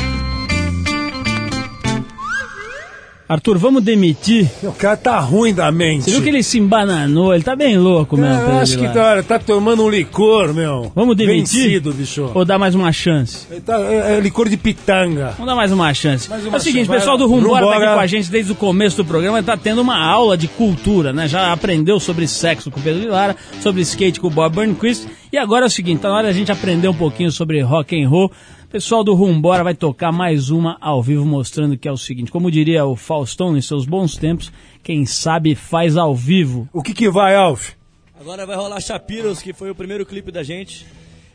[3.32, 4.50] Arthur, vamos demitir.
[4.62, 6.04] O cara tá ruim da mente.
[6.04, 7.34] Você viu que ele se embananou?
[7.34, 8.42] Ele tá bem louco mesmo.
[8.42, 10.92] É, eu acho que cara, tá tomando um licor, meu.
[10.94, 11.64] Vamos demitir?
[11.64, 12.30] Vencido, bicho.
[12.34, 13.46] Ou dar mais uma chance?
[13.64, 15.30] Tá- é, é licor de pitanga.
[15.38, 16.28] Vamos dar mais uma chance.
[16.28, 17.94] Mais uma é o seguinte, vai pessoal do Rumbora tá aqui Rumbora.
[17.94, 21.26] com a gente desde o começo do programa, tá tendo uma aula de cultura, né?
[21.26, 25.06] Já aprendeu sobre sexo com o Pedro de Lara, sobre skate com o Bob Burnquist,
[25.32, 27.98] e agora é o seguinte, tá na hora da gente aprender um pouquinho sobre rock
[27.98, 28.30] and roll.
[28.72, 32.50] Pessoal do Rumbora vai tocar mais uma ao vivo mostrando que é o seguinte, como
[32.50, 34.50] diria o Faustão em seus bons tempos,
[34.82, 36.66] quem sabe faz ao vivo.
[36.72, 37.72] O que que vai, Alf?
[38.18, 40.86] Agora vai rolar Shapiros, que foi o primeiro clipe da gente.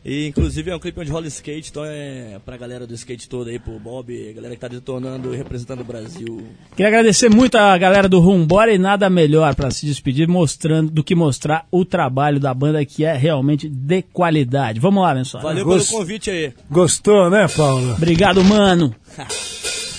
[0.10, 3.50] E inclusive é um clipe onde rola skate, então é pra galera do skate todo
[3.50, 6.48] aí, pro Bob, a galera que tá detonando e representando o Brasil.
[6.72, 11.04] Queria agradecer muito a galera do Rumbora e nada melhor para se despedir mostrando do
[11.04, 14.80] que mostrar o trabalho da banda que é realmente de qualidade.
[14.80, 15.44] Vamos lá, pessoal.
[15.44, 16.54] Valeu Gost- pelo convite aí.
[16.72, 17.92] Gostou, né, Paulo?
[17.92, 18.96] Obrigado, mano.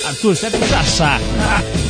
[0.06, 0.50] Arthur, você é
[0.84, 1.87] saco.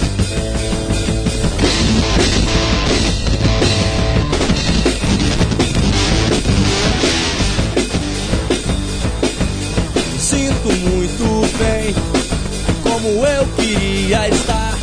[12.83, 14.77] Como eu queria estar.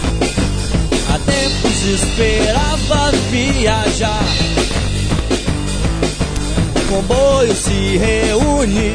[1.10, 4.24] Há tempos esperava viajar.
[6.76, 8.94] O comboio se reúne,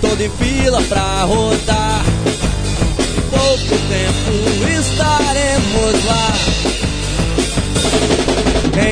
[0.00, 2.04] todo em fila pra rodar.
[3.16, 4.32] Em pouco tempo
[4.78, 6.32] estaremos lá.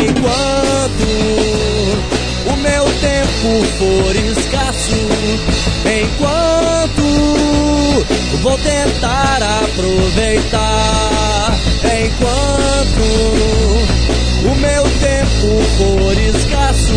[0.00, 1.06] Enquanto
[2.46, 4.96] o meu tempo for escasso,
[5.84, 6.68] enquanto
[8.36, 13.02] Vou tentar aproveitar enquanto
[14.44, 16.94] o meu tempo for escasso.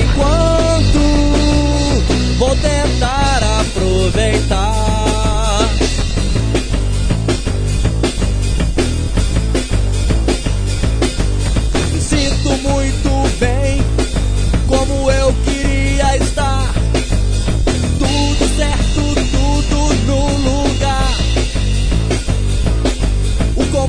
[0.00, 1.00] Enquanto
[2.38, 5.37] vou tentar aproveitar.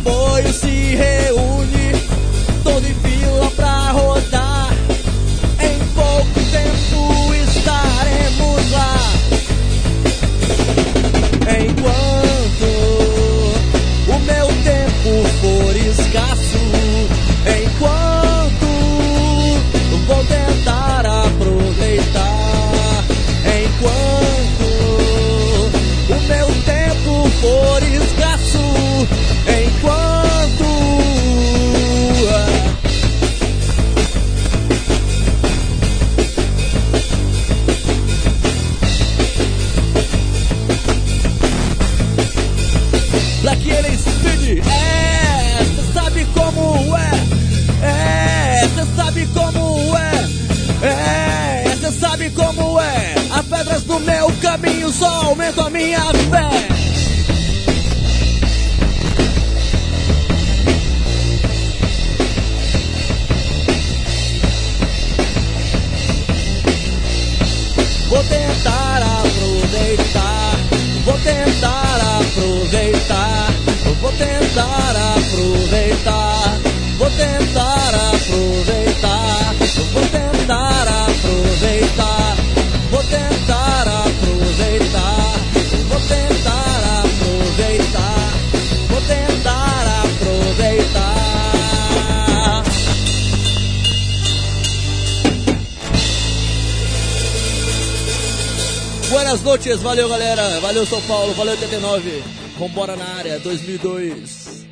[0.03, 1.91] Comboio se reúne,
[2.63, 4.73] todo em fila pra rodar.
[5.59, 8.95] Em pouco tempo estaremos lá.
[11.59, 12.65] Enquanto
[14.07, 16.59] o meu tempo for escasso,
[17.63, 18.67] enquanto
[20.07, 23.03] vou tentar aproveitar,
[23.63, 24.65] enquanto
[26.09, 27.88] o meu tempo for escasso,
[53.99, 56.67] meu caminho só aumentam a minha fé.
[68.09, 70.55] Vou tentar aproveitar,
[71.05, 73.53] vou tentar aproveitar,
[74.01, 76.59] vou tentar aproveitar,
[76.97, 79.55] vou tentar aproveitar,
[79.93, 80.28] vou tentar
[99.39, 102.23] Buenas noches, valeu galera, valeu São Paulo, valeu 89,
[102.57, 104.67] vambora na área 2002.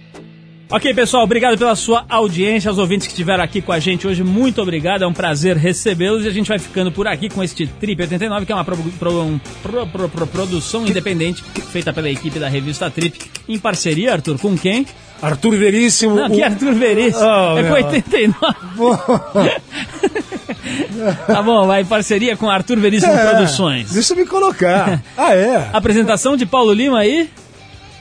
[0.70, 4.24] Ok, pessoal, obrigado pela sua audiência, aos ouvintes que estiveram aqui com a gente hoje,
[4.24, 7.66] muito obrigado, é um prazer recebê-los e a gente vai ficando por aqui com este
[7.66, 11.42] Trip 89, que é uma pro- pro- um pro- produção independente
[11.72, 14.86] feita pela equipe da revista Trip, em parceria, Arthur, com quem?
[15.22, 16.16] Arthur Veríssimo.
[16.16, 17.74] Não, que Arthur Veríssimo, Oh, é com meu.
[17.76, 18.56] 89.
[21.28, 23.92] tá bom, vai em parceria com Arthur Veríssimo É, Produções.
[23.92, 25.02] Deixa eu me colocar.
[25.18, 25.70] ah, é?
[25.74, 27.30] Apresentação de Paulo Lima aí?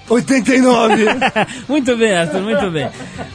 [0.08, 1.04] 89.
[1.68, 2.88] muito bem, Arthur, muito bem.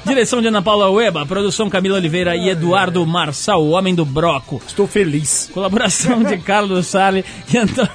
[0.06, 4.62] Direção de Ana Paula Ueba, produção Camila Oliveira e Eduardo Marçal, o homem do broco.
[4.66, 5.50] Estou feliz.
[5.54, 7.92] Colaboração de Carlos Sale e Antônio,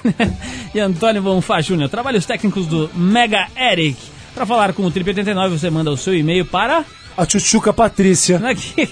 [0.74, 1.88] e Antônio Bonfá Júnior.
[1.88, 3.96] Trabalhos técnicos do Mega Eric.
[4.36, 6.84] Para falar com o Trip 89, você manda o seu e-mail para.
[7.16, 8.36] A Tchutchuca Patrícia.
[8.46, 8.86] Aqui.